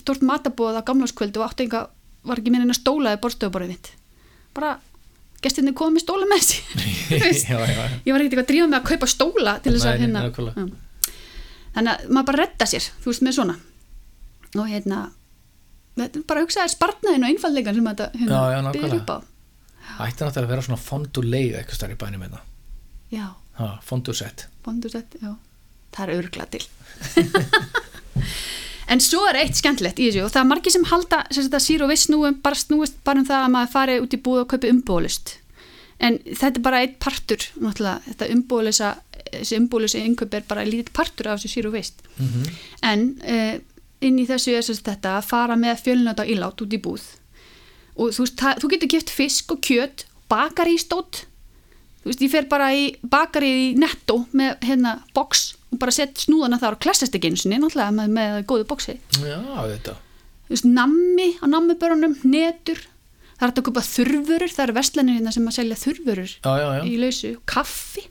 stort 0.00 0.22
matabóð 0.26 0.78
á 0.78 0.86
gamláskvöldu 0.86 1.40
og 1.40 1.50
átti 1.50 1.66
enga 1.66 1.86
var 2.26 2.40
ekki 2.40 2.52
minna 2.52 2.76
stólaði 2.76 3.20
borðstofuborðið 3.22 3.74
mitt 3.74 3.90
bara 4.54 4.76
gestinni 5.40 5.72
komið 5.76 6.04
stóla 6.04 6.28
með 6.28 6.50
veist, 7.24 7.48
já, 7.48 7.56
ég 7.56 8.12
var 8.12 8.20
ekkert 8.20 8.26
eitthvað 8.26 8.44
að 8.44 8.50
drífa 8.52 8.68
með 8.68 8.78
að 8.80 8.88
kaupa 8.90 9.10
stóla 9.10 9.56
til 9.64 9.74
þess 9.76 9.88
að 9.88 10.04
hérna. 10.04 10.24
Já. 10.28 10.66
þannig 11.76 11.92
að 11.94 12.10
maður 12.10 12.28
bara 12.30 12.42
redda 12.44 12.68
sér 12.70 12.90
þú 13.00 13.12
veist 13.12 13.24
með 13.26 13.38
svona 13.38 13.56
og 14.58 14.66
hérna 14.68 15.00
bara 15.96 16.40
að 16.40 16.46
hugsa 16.46 16.64
þér 16.64 16.74
spartnaðin 16.74 17.26
og 17.26 17.32
einfallegan 17.34 17.74
sem 17.74 17.90
þetta 17.90 18.10
hérna, 18.14 18.62
nákvæmlega. 18.68 19.00
upp 19.00 19.10
á. 19.10 19.18
Ætti 20.06 20.24
náttúrulega 20.24 20.46
að 20.46 20.52
vera 20.54 20.66
svona 20.68 20.80
fonduleið 20.80 21.58
eitthvað 21.58 21.80
starf 21.80 21.92
í 21.92 22.00
bænum 22.00 22.24
hérna. 22.24 22.40
Já, 23.10 23.26
ha, 23.58 23.68
fondusett 23.82 24.46
bondusett, 24.64 25.16
já. 25.22 25.34
Það 25.90 26.08
er 26.08 26.22
örgla 26.22 26.46
til. 26.50 26.64
En 28.90 28.98
svo 28.98 29.20
er 29.30 29.36
eitt 29.38 29.54
skemmtilegt 29.54 30.00
í 30.02 30.08
þessu 30.08 30.24
og 30.24 30.32
það 30.34 30.40
er 30.40 30.48
margir 30.50 30.72
sem 30.74 30.86
halda 30.90 31.20
að 31.30 31.60
sír 31.62 31.84
og 31.84 31.92
viss 31.92 32.08
snúum 32.08 32.40
bara 32.42 32.58
snúist 32.58 32.96
bara 33.06 33.22
um 33.22 33.26
það 33.28 33.44
að 33.44 33.52
maður 33.54 33.70
fari 33.70 33.98
út 34.02 34.16
í 34.16 34.18
búð 34.24 34.40
og 34.40 34.48
kaupi 34.50 34.72
umbúðlust 34.72 35.36
en 36.02 36.16
þetta 36.26 36.58
er 36.58 36.64
bara 36.64 36.80
eitt 36.82 36.96
partur 36.98 37.44
náttúrulega, 37.60 38.00
þetta 38.08 38.28
umbúðlösa 38.34 38.88
þessi 39.28 39.60
umbúðlösa 39.60 40.02
innkaup 40.02 40.34
er 40.34 40.48
bara 40.50 40.66
lítið 40.66 40.90
partur 40.96 41.30
af 41.30 41.38
þessu 41.38 41.52
sír 41.52 41.68
og 41.70 41.76
vist 41.76 42.02
mm 42.16 42.26
-hmm. 42.26 42.50
en 42.90 43.06
uh, 43.22 43.54
inn 44.00 44.20
í 44.20 44.26
þessu 44.28 44.54
er 44.56 44.66
sagt 44.66 44.88
þetta 44.88 45.18
að 45.18 45.30
fara 45.30 45.56
með 45.60 45.82
fjölnöta 45.86 46.26
ílát 46.28 46.64
út 46.64 46.76
í 46.76 46.80
búð. 46.82 47.04
Og 48.00 48.14
þú, 48.16 48.24
veist, 48.24 48.44
þú 48.62 48.70
getur 48.72 48.92
gift 48.94 49.12
fisk 49.12 49.52
og 49.52 49.60
kjöt 49.66 50.06
bakari 50.30 50.78
í 50.78 50.80
stótt 50.80 51.26
þú 52.00 52.08
veist, 52.10 52.22
ég 52.24 52.32
fer 52.32 52.46
bara 52.50 52.66
í 52.72 52.84
bakari 53.12 53.50
í 53.68 53.70
netto 53.78 54.16
með 54.36 54.50
hérna 54.64 54.92
box 55.16 55.30
og 55.70 55.78
bara 55.82 55.92
sett 55.94 56.14
snúðana 56.22 56.58
þar 56.60 56.74
og 56.76 56.82
klassast 56.84 57.14
ekki 57.16 57.28
eins 57.30 57.44
og 57.46 57.50
náttúrulega 57.52 57.92
með, 57.94 58.08
með 58.16 58.30
góðu 58.50 58.64
boxi. 58.70 58.94
Já, 59.20 59.38
þetta. 59.74 59.92
Þú 60.46 60.50
veist, 60.54 60.68
nammi 60.78 61.28
á 61.38 61.44
nammibörunum, 61.46 62.14
netur. 62.26 62.80
Það 63.36 63.46
er 63.46 63.50
að 63.52 63.66
kupa 63.68 63.82
þurfurur, 63.86 64.50
það 64.52 64.64
eru 64.66 64.76
verslanir 64.76 65.16
hérna 65.16 65.32
sem 65.32 65.48
að 65.48 65.56
selja 65.56 65.76
þurfurur 65.80 66.30
já, 66.34 66.52
já, 66.60 66.68
já, 66.76 66.82
í 66.84 66.86
lausu, 67.00 67.30
kaffi. 67.48 68.02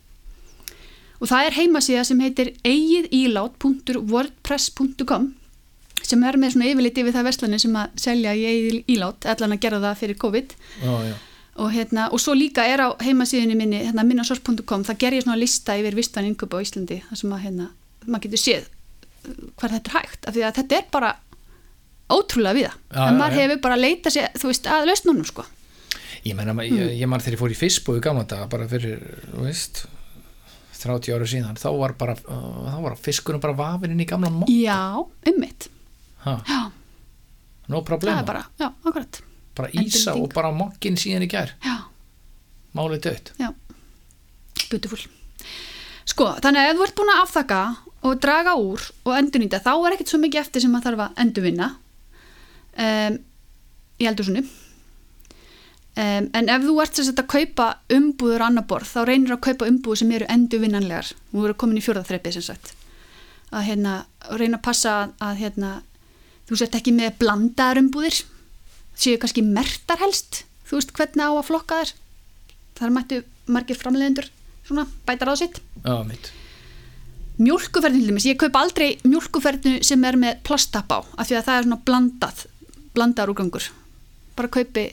Og 1.20 1.26
það 1.30 1.44
er 1.46 1.58
heimasíða 1.58 2.04
sem 2.08 2.20
heitir 2.24 2.48
eigidílát.wordpress.com 2.66 5.26
sem 6.10 6.24
er 6.26 6.38
með 6.42 6.56
svona 6.56 6.70
yfirleitt 6.72 6.98
yfir 7.04 7.16
það 7.16 7.28
verslanir 7.30 7.62
sem 7.64 7.76
að 7.80 7.98
selja 8.06 8.34
í 8.36 8.46
eigið 8.50 8.94
ílát 8.96 9.28
allan 9.34 9.56
að 9.56 9.62
gera 9.66 9.82
það 9.84 10.00
fyrir 10.02 10.18
COVID. 10.24 10.56
Já, 10.84 10.94
já. 11.10 11.16
og, 11.60 11.70
hérna, 11.76 12.08
og 12.16 12.22
svo 12.24 12.34
líka 12.38 12.66
er 12.66 12.82
á 12.82 12.90
heimasíðinni 13.04 13.58
minni 13.60 13.82
hérna, 13.86 14.06
minnasors.com, 14.08 14.86
það 14.88 15.00
ger 15.04 15.18
ég 15.20 15.26
svona 15.26 15.38
lista 15.40 15.76
yfir 15.80 15.98
vistan 16.00 16.28
inköp 16.30 16.54
á 16.56 16.64
Íslandi 16.64 17.02
þar 17.10 17.20
sem 17.22 17.34
að 17.36 17.44
hérna, 17.46 17.70
maður 18.08 18.26
getur 18.30 18.42
séð 18.46 18.68
uh, 18.70 19.34
hvað 19.60 19.76
þetta 19.78 19.92
er 19.92 19.98
hægt, 20.00 20.22
af 20.30 20.38
því 20.38 20.46
að 20.48 20.60
þetta 20.62 20.78
er 20.80 20.88
bara 20.96 21.14
ótrúlega 22.10 22.56
við 22.58 22.68
það, 22.70 22.78
Já, 22.96 23.02
en 23.12 23.20
maður 23.20 23.38
hefur 23.44 23.62
bara 23.68 23.78
leitað 23.80 24.16
sér, 24.16 24.30
þú 24.40 24.50
veist, 24.50 24.70
að 24.72 24.88
lausnunum 24.90 25.28
sko. 25.30 25.46
Ég 26.26 26.36
menna, 26.36 26.56
Mm. 26.56 26.80
ég, 26.80 26.96
ég 27.00 27.08
man 27.08 27.22
þegar 27.22 27.36
ég 27.38 27.42
fór 27.44 27.54
í 27.54 27.60
fyrstbúi 27.60 28.02
gamla 28.04 28.24
daga 28.28 28.48
bara 28.52 28.66
fyrir, 28.68 29.04
þú 29.30 29.44
veist 29.46 29.84
30 30.80 31.12
ára 31.16 31.28
síðan, 31.28 31.60
þá 31.60 31.68
var 31.76 31.94
bara 32.00 32.16
uh, 32.16 32.72
þá 32.72 32.78
var 32.88 32.96
fiskurinn 33.04 33.42
bara 33.44 33.56
vafinn 33.60 33.92
inn 33.94 34.02
í 34.04 34.08
gamla 34.10 34.32
mokk 34.32 34.50
Já, 34.52 34.80
ummitt, 35.28 35.68
já, 36.26 36.60
no 37.70 37.80
það 37.80 37.88
problema, 37.88 38.22
er 38.24 38.28
bara, 38.28 38.44
já, 38.60 38.70
akkurat. 38.84 39.22
Bara 39.60 39.72
ísa 39.84 40.16
og 40.16 40.34
bara 40.34 40.52
mokkin 40.56 41.00
síðan 41.00 41.26
í 41.28 41.32
gær. 41.32 41.54
Já, 41.66 41.76
málið 42.78 43.04
dött 43.08 43.34
já, 43.40 43.52
beautiful. 44.70 45.02
Sko, 46.10 46.32
þannig 46.42 46.64
að 46.64 46.72
ef 46.72 46.80
þú 46.80 46.88
ert 46.88 46.98
búin 46.98 47.14
að 47.14 47.24
afþaka 47.26 47.62
og 48.00 48.22
draga 48.24 48.56
úr 48.58 48.88
og 49.06 49.14
endurnýta 49.18 49.60
þá 49.62 49.74
er 49.76 49.96
ekkert 49.96 50.14
svo 50.14 50.22
mikið 50.24 50.42
eftir 50.42 50.64
sem 50.64 50.72
maður 50.74 50.90
þarf 50.90 51.06
að 51.06 51.22
endurvinna. 51.26 51.70
Um, 52.80 53.20
í 54.00 54.08
eldursunni 54.08 54.46
Um, 56.00 56.30
en 56.38 56.48
ef 56.48 56.64
þú 56.64 56.74
ert 56.80 57.00
að 57.02 57.26
kaupa 57.28 57.66
umbúður 57.92 58.44
annar 58.46 58.64
borð, 58.70 58.88
þá 58.94 59.00
reynir 59.10 59.34
að 59.36 59.42
kaupa 59.50 59.68
umbúður 59.68 60.00
sem 60.00 60.12
eru 60.16 60.28
endurvinnanlegar. 60.32 61.10
Nú 61.34 61.44
eru 61.44 61.56
komin 61.60 61.80
í 61.82 61.84
fjórðaþreipið 61.84 62.38
sem 62.38 62.46
sagt. 62.46 62.72
Að 63.50 63.66
hérna, 63.68 63.96
reyna 64.30 64.60
að 64.62 64.64
passa 64.70 64.94
að 65.20 65.42
hérna, 65.42 65.72
þú 66.50 66.58
sért 66.60 66.76
ekki 66.80 66.94
með 66.98 67.16
blandaðar 67.22 67.80
umbúðir, 67.84 68.20
séu 69.00 69.20
kannski 69.22 69.44
mertar 69.46 70.02
helst, 70.02 70.44
þú 70.68 70.80
veist 70.80 70.94
hvernig 70.98 71.24
á 71.24 71.32
að 71.38 71.46
flokka 71.48 71.80
þær. 71.84 71.94
Þar 72.80 72.94
mættu 72.96 73.22
margir 73.50 73.78
framleiðendur 73.80 74.28
svona 74.68 74.86
bæta 75.08 75.26
ráð 75.30 75.42
sitt. 75.44 75.62
Já, 75.86 75.96
mitt. 76.08 76.32
Mjólkuferðin 77.40 78.02
til 78.04 78.10
dæmis, 78.12 78.26
ég 78.28 78.38
kaup 78.42 78.56
aldrei 78.60 78.98
mjólkuferðinu 79.08 79.84
sem 79.88 80.02
er 80.04 80.18
með 80.20 80.42
plastapp 80.44 80.92
á, 80.92 81.00
af 81.16 81.30
því 81.30 81.38
að 81.40 81.46
það 81.48 81.60
er 81.62 81.68
svona 81.68 81.80
blandað, 81.88 82.42
blandaðar 82.98 83.32
úrgangur. 83.32 83.70
Bara 84.36 84.52
kaupi 84.52 84.84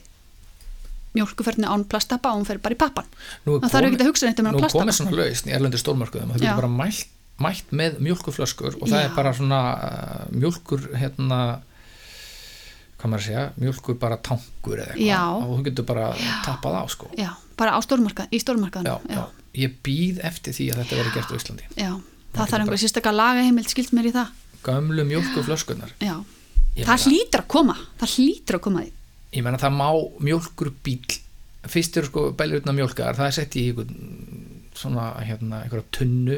mjólkuferðinu 1.16 1.66
án 1.73 1.85
plastappa 1.90 2.31
og 2.35 2.42
hún 2.42 2.47
fer 2.49 2.61
bara 2.62 2.77
í 2.77 2.79
pappan. 2.79 3.07
Nú 3.47 3.57
er 3.57 3.64
Það 3.64 3.73
þarf 3.73 3.87
komi- 3.87 3.97
ekki 3.97 4.05
að 4.05 4.11
hugsa 4.12 4.27
neitt 4.29 4.40
um 4.40 4.47
Nú 4.47 4.53
hennar 4.53 4.69
er 4.69 4.75
komið 4.77 4.97
svona 4.99 5.16
lausn 5.16 5.49
í 5.51 5.55
erlendur 5.57 5.81
stórmarkuðum 5.83 6.33
það 6.35 6.37
Já. 6.37 6.45
getur 6.45 6.61
bara 6.61 6.73
mælt, 6.77 7.07
mælt 7.42 7.72
með 7.77 7.99
mjölkuflöskur 8.01 8.79
og 8.81 8.88
það 8.88 9.01
Já. 9.03 9.07
er 9.11 9.14
bara 9.16 9.33
svona 9.37 9.61
uh, 9.77 10.27
mjölkur 10.33 10.87
hérna 10.96 11.40
hvað 12.96 13.11
maður 13.12 13.20
að 13.20 13.27
segja, 13.27 13.42
mjölkur 13.61 13.99
bara 14.01 14.16
tankur 14.25 14.81
eða 14.81 14.94
eitthvað 14.96 15.42
og 15.42 15.51
þú 15.59 15.64
getur 15.68 15.87
bara 15.90 16.07
tappað 16.46 16.79
á 16.81 16.85
sko 16.88 17.11
Já, 17.20 17.31
bara 17.61 17.75
á 17.77 17.79
stórmarkað, 17.85 18.31
í 18.33 18.40
stórmarkaðan. 18.40 18.88
já, 18.88 19.18
já. 19.18 19.25
ég 19.66 19.75
býð 19.85 20.22
eftir 20.25 20.57
því 20.57 20.70
að 20.72 20.81
þetta 20.83 21.01
verði 21.03 21.12
gert 21.18 21.29
á 21.29 21.37
Íslandi 21.37 21.66
Já, 21.77 21.90
getur 21.92 22.01
það 22.33 22.40
þarf 22.40 22.51
bara- 22.57 22.64
einhver 22.64 22.81
sérstaklega 22.87 23.18
lagaheimild 23.20 23.68
skilt 23.75 23.92
mér 23.96 24.09
í 24.09 24.14
það. 24.16 24.33
gömlu 24.64 25.05
mjölkuflöskunar 25.12 25.92
Já, 26.01 26.16
Ég 26.77 26.85
það 26.88 27.05
hlýtur 27.09 27.40
að 27.40 27.46
koma, 27.49 27.77
það 28.01 28.11
hlýtur 28.16 28.57
að 28.59 28.64
koma 28.66 28.81
því. 28.85 28.90
ég 29.37 29.44
menna 29.44 29.61
það 29.61 29.77
má 29.77 29.88
mjölkur 30.25 30.72
bíl 30.85 31.20
fyrst 31.66 31.96
eru 32.01 32.07
sko 32.11 32.25
bælirutna 32.37 32.72
mjölkar 32.77 33.16
það 33.16 33.27
er 33.31 33.37
sett 33.37 33.57
í 33.61 33.62
einhvern 33.68 33.94
svona 34.77 35.09
hérna 35.25 35.62
einhverja 35.65 35.87
tunnu 35.97 36.37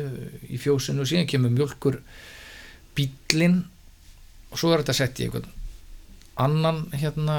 í 0.49 0.59
fjósinu 0.63 1.03
og 1.05 1.11
síðan 1.11 1.27
kemur 1.31 1.51
mjölkur 1.55 2.01
bílinn 2.97 3.61
og 4.51 4.59
svo 4.61 4.73
er 4.73 4.83
þetta 4.85 4.95
sett 4.97 5.21
í 5.21 5.27
einhvern 5.29 5.49
annan 6.39 6.85
hérna 6.95 7.37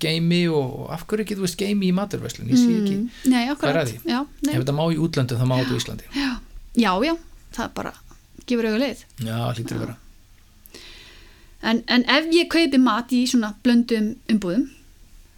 geimi 0.00 0.40
og 0.48 0.86
af 0.94 1.02
hverju 1.08 1.26
getur 1.28 1.44
veist 1.44 1.58
geimi 1.60 1.90
í 1.90 1.94
maturverslun 1.96 2.48
ég 2.48 2.56
sé 2.56 2.68
ekki, 2.80 2.94
Mm, 2.96 3.08
Nei, 3.28 3.42
Hvað 3.52 3.68
er 3.74 3.80
að 3.82 3.90
því? 3.92 3.98
Já, 4.08 4.20
ef 4.48 4.58
þetta 4.62 4.74
má 4.78 4.84
í 4.88 4.96
útlöndu 5.04 5.36
það 5.36 5.50
má 5.50 5.56
þetta 5.60 5.74
á 5.76 5.80
Íslandi. 5.82 6.04
Já, 6.16 6.30
já, 6.80 6.92
já, 7.04 7.14
það 7.58 7.74
bara 7.76 7.92
gefur 8.48 8.64
auðvitað 8.70 8.84
leið. 8.86 9.02
já, 9.28 9.36
hlýtur 9.52 9.76
að 9.76 9.82
vera. 9.84 9.96
En, 11.68 11.82
en 11.90 12.04
ef 12.08 12.28
ég 12.32 12.48
kaupi 12.52 12.78
mat 12.80 13.12
í 13.12 13.24
svona 13.28 13.50
blöndum 13.64 14.12
umbúðum, 14.32 14.68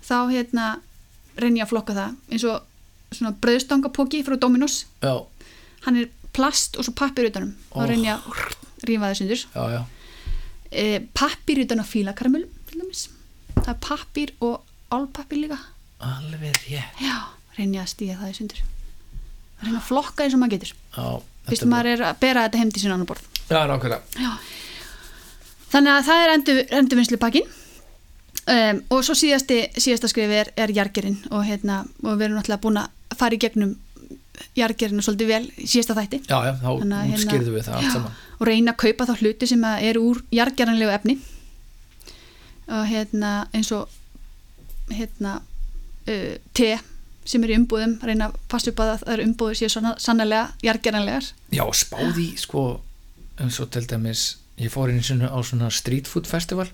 þá 0.07 0.17
hérna 0.31 0.67
reyni 1.41 1.59
ég 1.63 1.67
að 1.67 1.73
flokka 1.73 1.97
það 1.97 2.17
eins 2.31 2.45
og 2.45 2.63
svona 3.15 3.33
bröðstangapóki 3.43 4.23
frá 4.27 4.37
Dominos, 4.41 4.85
já, 5.03 5.15
hann 5.87 6.01
er 6.01 6.11
plast 6.37 6.79
og 6.79 6.87
svo 6.87 6.95
pappir 6.97 7.31
utanum. 7.31 7.55
Oh. 7.71 7.83
Þá 7.83 7.91
reyni 7.91 8.09
ég 8.09 8.19
að 8.19 8.87
rífa 8.89 9.09
það 9.11 9.19
sundur. 9.21 9.45
já, 9.55 9.63
já, 9.75 9.81
e, 10.71 10.85
pappir 11.17 11.63
utan 11.65 11.83
á 11.83 11.87
fílakaramölu 11.87 12.49
til 12.71 12.83
dæmis. 12.83 13.09
Það 13.57 13.73
er 13.75 13.81
pappir 13.89 14.35
og 14.41 14.61
álpappir 14.95 15.43
líka. 15.43 15.59
Alveg 16.01 16.55
rétt. 16.69 17.03
Já, 17.03 17.17
reyni 17.59 17.81
að 17.83 17.91
stíða 17.93 18.21
það 18.23 18.33
í 18.33 18.39
sundur. 18.39 18.63
Reyni 19.61 19.77
að 19.77 19.89
flokka 19.91 20.25
eins 20.25 20.37
og 20.37 20.43
maður 20.43 20.57
getur. 20.57 20.75
Já, 20.97 21.09
fyrst 21.51 21.69
maður 21.69 21.93
er 21.95 22.07
að 22.09 22.21
bera 22.23 22.47
þetta 22.47 22.63
heim 22.63 22.73
til 22.73 22.85
sín 22.85 22.95
annar 22.95 23.11
borð. 23.11 23.27
Já, 23.51 23.65
nákvæmlega. 23.67 24.03
Já. 24.23 24.33
þannig 25.71 25.93
að 25.93 26.07
það 26.07 26.21
er 26.23 26.33
endur, 26.35 26.61
endurvinnslu 26.79 27.19
pakkin 27.23 27.51
um, 28.51 28.81
og 28.91 29.05
svo 29.07 29.15
síðasti, 29.19 29.61
síðasta 29.81 30.11
skrifi 30.11 30.41
er, 30.43 30.51
er 30.59 30.73
jargerinn 30.75 31.19
og, 31.31 31.45
hérna, 31.47 31.83
og 32.05 32.17
við 32.19 32.27
erum 32.29 32.39
náttúrulega 32.41 32.65
búin 32.65 32.81
að 32.83 33.17
fara 33.21 33.37
í 33.37 33.41
gegnum 33.43 33.77
jargerinu 34.57 35.03
svolítið 35.05 35.29
vel 35.31 35.43
síðasta 35.61 35.97
þætti. 35.99 36.23
Já, 36.31 36.39
já, 36.49 36.53
þá 36.63 36.69
hérna- 36.81 37.03
útskýrðu 37.17 37.55
við 37.57 37.67
það 37.69 37.79
allt 37.81 37.93
saman. 37.97 38.19
og 38.41 38.47
reyna 38.49 38.73
að 38.73 38.81
kaupa 38.85 39.07
þá 39.11 39.15
hluti 39.21 39.49
sem 39.51 39.65
eru 39.91 40.05
úr 40.11 40.23
jargeranlegu 40.33 40.95
efni. 40.95 41.19
Og 42.71 42.87
hérna 42.89 43.33
eins 43.53 43.73
og 43.75 43.89
hérna 44.95 45.41
uh, 46.09 46.35
te 46.57 46.71
sem 47.31 47.43
eru 47.45 47.55
í 47.55 47.59
umbúðum 47.61 47.97
reyna 48.07 48.31
að 48.31 48.39
passa 48.51 48.73
upp 48.73 48.81
að 48.83 48.93
það 49.03 49.13
eru 49.15 49.27
umbúður 49.29 49.59
séu 49.61 49.71
sanna- 49.73 49.97
sannarlega 50.03 50.49
jargeranlegar 50.67 51.27
Já, 51.55 51.63
spáði 51.77 52.31
sko 52.41 52.63
eins 53.41 53.59
og 53.63 53.71
til 53.75 53.85
dæmis 53.91 54.23
ég 54.61 54.73
fór 54.73 54.91
inn 54.91 55.03
í 55.03 55.05
svona, 55.07 55.29
á 55.31 55.39
svona 55.47 55.69
street 55.75 56.09
food 56.11 56.27
festival 56.31 56.67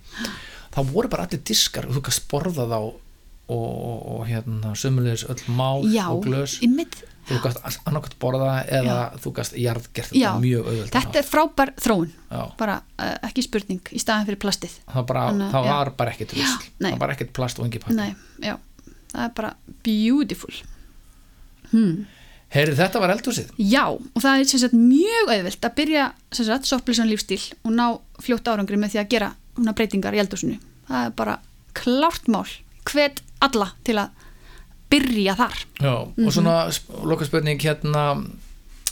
þá 0.76 0.80
voru 0.92 1.08
bara 1.12 1.26
allir 1.26 1.42
diskar 1.48 1.88
og 1.88 1.96
þú 1.96 2.04
kannst 2.06 2.26
borða 2.30 2.66
þá 2.68 2.78
og, 2.78 2.94
og, 3.56 4.00
og 4.16 4.24
hérna 4.28 4.72
sömulegis 4.78 5.26
öll 5.30 5.44
mál 5.56 5.86
já, 5.88 6.08
og 6.10 6.24
glös. 6.26 6.58
einmitt, 6.64 6.98
þú 7.28 7.38
kannst 7.44 7.80
annarkvæmt 7.86 8.18
borða 8.22 8.56
eða 8.78 8.96
þú 9.22 9.32
kannst 9.38 9.56
jarðgert 9.58 10.10
Já. 10.12 10.32
þetta 10.32 10.42
mjög 10.42 10.70
auðvöld 10.72 10.90
þetta 10.96 11.20
er 11.22 11.28
frábær 11.30 11.72
þróun. 11.86 12.10
Já, 12.30 12.42
bara 12.58 12.76
uh, 12.98 13.14
ekki 13.28 13.46
spurning 13.46 13.92
í 13.94 14.02
staðan 14.02 14.28
fyrir 14.28 14.42
plastið. 14.42 14.74
Það, 14.90 15.06
bara, 15.12 15.24
Þannig 15.30 15.46
að- 15.46 15.54
það 15.56 15.70
já. 15.70 15.72
var 15.76 15.92
bara 16.02 16.14
ekkert 16.16 16.36
rusl. 16.36 16.68
það 16.82 16.98
var 17.04 17.14
ekkert 17.16 17.32
plast 17.38 17.62
og 17.62 17.68
engi 17.68 17.82
pakki 17.86 18.10
já, 18.42 18.58
það 19.14 19.24
er 19.24 19.32
bara 19.40 19.54
beautiful. 19.86 20.54
Hmm. 21.72 22.04
Heyri, 22.54 22.76
þetta 22.78 23.00
var 23.02 23.10
eldhúsið. 23.10 23.48
Já, 23.58 23.88
og 23.90 24.22
það 24.22 24.42
er 24.42 24.46
sagt 24.46 24.76
mjög 24.78 25.32
auðvilt 25.34 25.66
að 25.66 25.74
byrja 25.80 26.04
sem 26.32 26.46
sagt 26.46 26.68
sopplisan 26.68 27.10
lífstíl 27.10 27.40
og 27.66 27.72
ná 27.74 27.86
fljótt 28.22 28.46
árangri 28.46 28.78
með 28.78 28.94
því 28.94 29.00
að 29.02 29.10
gera 29.16 29.30
húnna 29.56 29.72
breytingar 29.74 30.14
í 30.14 30.20
eldhúsinu. 30.22 30.58
Það 30.88 31.06
er 31.06 31.10
bara 31.18 31.38
klárt 31.74 32.28
mál. 32.28 32.46
Hvet 32.86 33.22
alla 33.40 33.72
til 33.84 33.96
að 33.96 34.10
byrja 34.90 35.34
þar. 35.36 35.56
Já, 35.80 35.94
Mhm. 36.16 36.26
og 36.26 36.32
svona 36.32 36.70
loka 37.04 37.24
spurning 37.24 37.58
hérna 37.60 38.24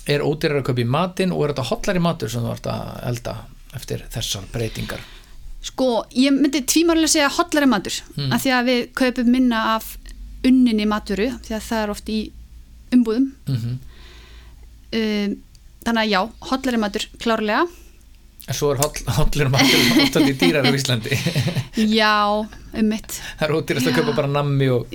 er 0.07 0.21
ódýrar 0.21 0.61
að 0.61 0.65
kaupa 0.65 0.81
í 0.83 0.87
matinn 0.87 1.33
og 1.33 1.45
er 1.45 1.55
þetta 1.55 1.69
hotlari 1.71 1.99
matur 2.01 2.29
sem 2.29 2.43
þú 2.43 2.53
ert 2.53 2.67
að 2.67 3.07
elda 3.09 3.37
eftir 3.75 4.03
þessar 4.11 4.43
breytingar 4.53 5.01
Sko, 5.65 6.05
ég 6.13 6.31
myndi 6.31 6.61
tvímálega 6.61 7.09
segja 7.09 7.29
hollari 7.31 7.67
matur 7.67 8.03
Mm. 8.17 8.33
af 8.33 8.43
því 8.45 8.51
að 8.53 8.65
við 8.69 8.93
kaupum 8.93 9.27
minna 9.31 9.75
af 9.77 9.97
unninni 10.45 10.85
maturu 10.87 11.31
því 11.41 11.55
að 11.57 11.63
það 11.71 11.83
er 11.85 11.91
oft 11.91 12.05
í 12.09 12.31
umbúðum. 12.93 13.33
mm 13.47 13.79
Um, 14.95 15.43
þannig 15.85 16.05
að 16.05 16.11
já, 16.13 16.21
hollari 16.41 16.79
matur 16.79 17.05
klárlega. 17.19 17.65
En 18.45 18.53
svo 18.57 18.75
er 18.75 18.81
holl, 18.83 18.99
hollur 19.17 19.49
matur 19.49 19.85
hotlari 20.03 20.35
dýrar 20.37 20.67
á 20.69 20.73
Íslandi. 20.77 21.17
Já, 21.99 22.13
um 22.45 22.89
mitt. 22.91 23.15
Það 23.39 23.45
er 23.47 23.53
ódýrast 23.57 23.89
að 23.89 23.95
kaupa 23.97 24.13
bara 24.19 24.29
nammi 24.29 24.67
og, 24.69 24.91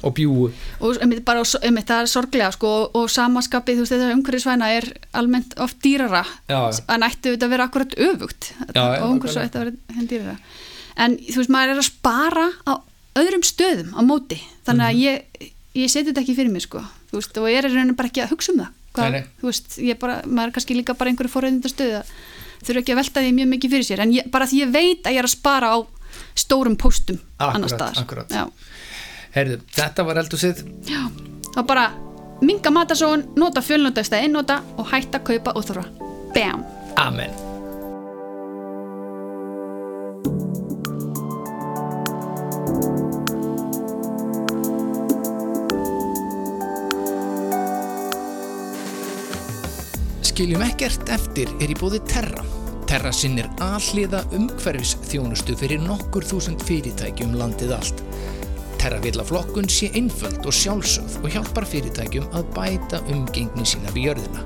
og 0.00 0.14
bjúu 0.16 0.46
og 0.80 1.00
einmitt, 1.04 1.20
bara, 1.26 1.42
einmitt, 1.60 1.84
það 1.90 2.00
er 2.06 2.10
sorglega 2.14 2.48
sko, 2.56 2.70
og, 2.86 2.96
og 3.02 3.10
samaskapið, 3.12 3.76
þú 3.80 3.84
veist, 3.84 3.94
þetta 3.96 4.14
umhverfisvæna 4.16 4.70
er 4.78 4.86
almennt 5.20 5.52
oft 5.60 5.80
dýrara. 5.84 6.22
Já, 6.48 6.60
en 6.96 7.04
ætti 7.04 7.34
þetta 7.34 7.48
að 7.50 7.52
vera 7.56 7.66
akkurat 7.68 7.96
öfugt? 8.08 8.48
Já, 8.72 8.84
og 9.02 9.10
umhverfis 9.12 9.36
nákvæmlega. 9.36 9.44
ætti 9.50 9.60
að 9.60 9.66
vera 9.66 9.98
henn 9.98 10.10
dýrara. 10.14 10.36
En 11.04 11.18
þú 11.28 11.40
veist, 11.42 11.52
maður 11.52 11.74
er 11.74 11.82
að 11.82 11.88
spara 11.90 12.46
á 12.64 12.72
öðrum 13.20 13.44
stöðum 13.44 13.92
á 13.92 14.00
móti. 14.06 14.38
Þannig 14.64 14.86
að 14.88 15.02
ég, 15.02 15.50
ég 15.84 15.92
seti 15.92 16.08
þetta 16.08 16.24
ekki 16.24 16.38
fyrir 16.40 16.54
mig 16.56 16.64
sko, 16.64 16.80
þú 17.12 17.20
veist, 17.20 17.36
og 17.42 17.50
ég 17.52 17.60
er 17.60 17.68
í 17.68 17.74
rauninu 17.76 17.98
bara 17.98 18.08
ekki 18.08 18.24
að 18.24 18.32
hugsa 18.32 18.54
um 18.56 18.62
það. 18.64 18.72
Hvað, 18.94 19.10
Nei, 19.10 19.20
nei. 19.20 19.30
þú 19.42 19.48
veist, 19.50 19.76
bara, 19.98 20.20
maður 20.22 20.48
er 20.52 20.54
kannski 20.54 20.74
líka 20.78 20.94
bara 20.94 21.10
einhverju 21.10 21.32
forröðinda 21.32 21.70
stöðu 21.72 21.96
að 21.98 22.10
þurfa 22.66 22.82
ekki 22.82 22.94
að 22.94 23.00
velta 23.02 23.24
því 23.24 23.34
mjög 23.38 23.50
mikið 23.54 23.74
fyrir 23.74 23.88
sér 23.88 24.04
en 24.04 24.14
ég, 24.14 24.30
bara 24.32 24.48
því 24.50 24.62
ég 24.62 24.72
veit 24.74 25.06
að 25.06 25.16
ég 25.16 25.22
er 25.22 25.28
að 25.28 25.34
spara 25.34 25.72
á 25.74 25.78
stórum 26.38 26.76
póstum 26.78 27.20
annar 27.42 27.72
staðar. 27.72 28.50
Heyrðu, 29.34 29.60
þetta 29.74 30.04
var 30.06 30.20
eldhúsið 30.22 30.60
Já, 30.86 31.00
þá 31.54 31.60
bara 31.66 31.88
minga 32.44 32.70
matasóun, 32.74 33.26
nota 33.38 33.64
fjölnóta 33.64 34.04
í 34.04 34.10
stað 34.10 34.28
einnóta 34.28 34.60
og 34.78 34.92
hætta 34.92 35.20
að 35.20 35.26
kaupa 35.32 35.56
óþóra. 35.58 35.88
Bam! 36.34 36.62
Amen 37.00 37.54
Skiljum 50.34 50.64
ekkert 50.66 51.10
eftir 51.14 51.50
er 51.62 51.70
í 51.70 51.74
bóði 51.78 52.00
Terra. 52.10 52.42
Terra 52.90 53.12
sinnir 53.14 53.46
alliða 53.62 54.24
umhverfis 54.34 54.96
þjónustu 55.06 55.54
fyrir 55.60 55.78
nokkur 55.78 56.24
þúsund 56.26 56.64
fyrirtækjum 56.66 57.36
landið 57.38 57.76
allt. 57.76 58.00
Terra 58.82 58.98
vill 59.04 59.14
að 59.22 59.28
flokkun 59.28 59.68
sé 59.70 59.92
einföld 59.94 60.40
og 60.42 60.56
sjálfsögð 60.58 61.20
og 61.20 61.36
hjálpar 61.36 61.68
fyrirtækjum 61.70 62.26
að 62.34 62.50
bæta 62.56 62.98
umgengni 63.14 63.62
sína 63.62 63.94
við 63.94 64.08
jörðina. 64.08 64.42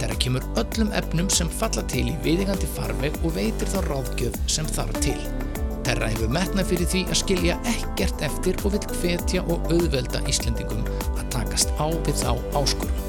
Terra 0.00 0.16
kemur 0.24 0.46
öllum 0.62 0.94
efnum 0.96 1.28
sem 1.28 1.52
falla 1.52 1.84
til 1.92 2.06
í 2.14 2.16
viðingandi 2.24 2.70
farveg 2.78 3.18
og 3.20 3.36
veitir 3.36 3.68
þá 3.74 3.82
ráðgjöf 3.90 4.38
sem 4.48 4.70
þarf 4.72 5.02
til. 5.04 5.18
Terra 5.84 6.08
hefur 6.14 6.32
metnað 6.32 6.70
fyrir 6.70 6.88
því 6.94 7.04
að 7.10 7.20
skilja 7.20 7.58
ekkert 7.74 8.24
eftir 8.30 8.56
og 8.64 8.72
vill 8.78 8.88
hvetja 9.02 9.44
og 9.44 9.68
auðvelda 9.68 10.24
Íslendingum 10.32 10.88
að 11.12 11.28
takast 11.36 11.76
á 11.76 11.92
við 11.92 12.24
þá 12.24 12.32
áskurum. 12.56 13.05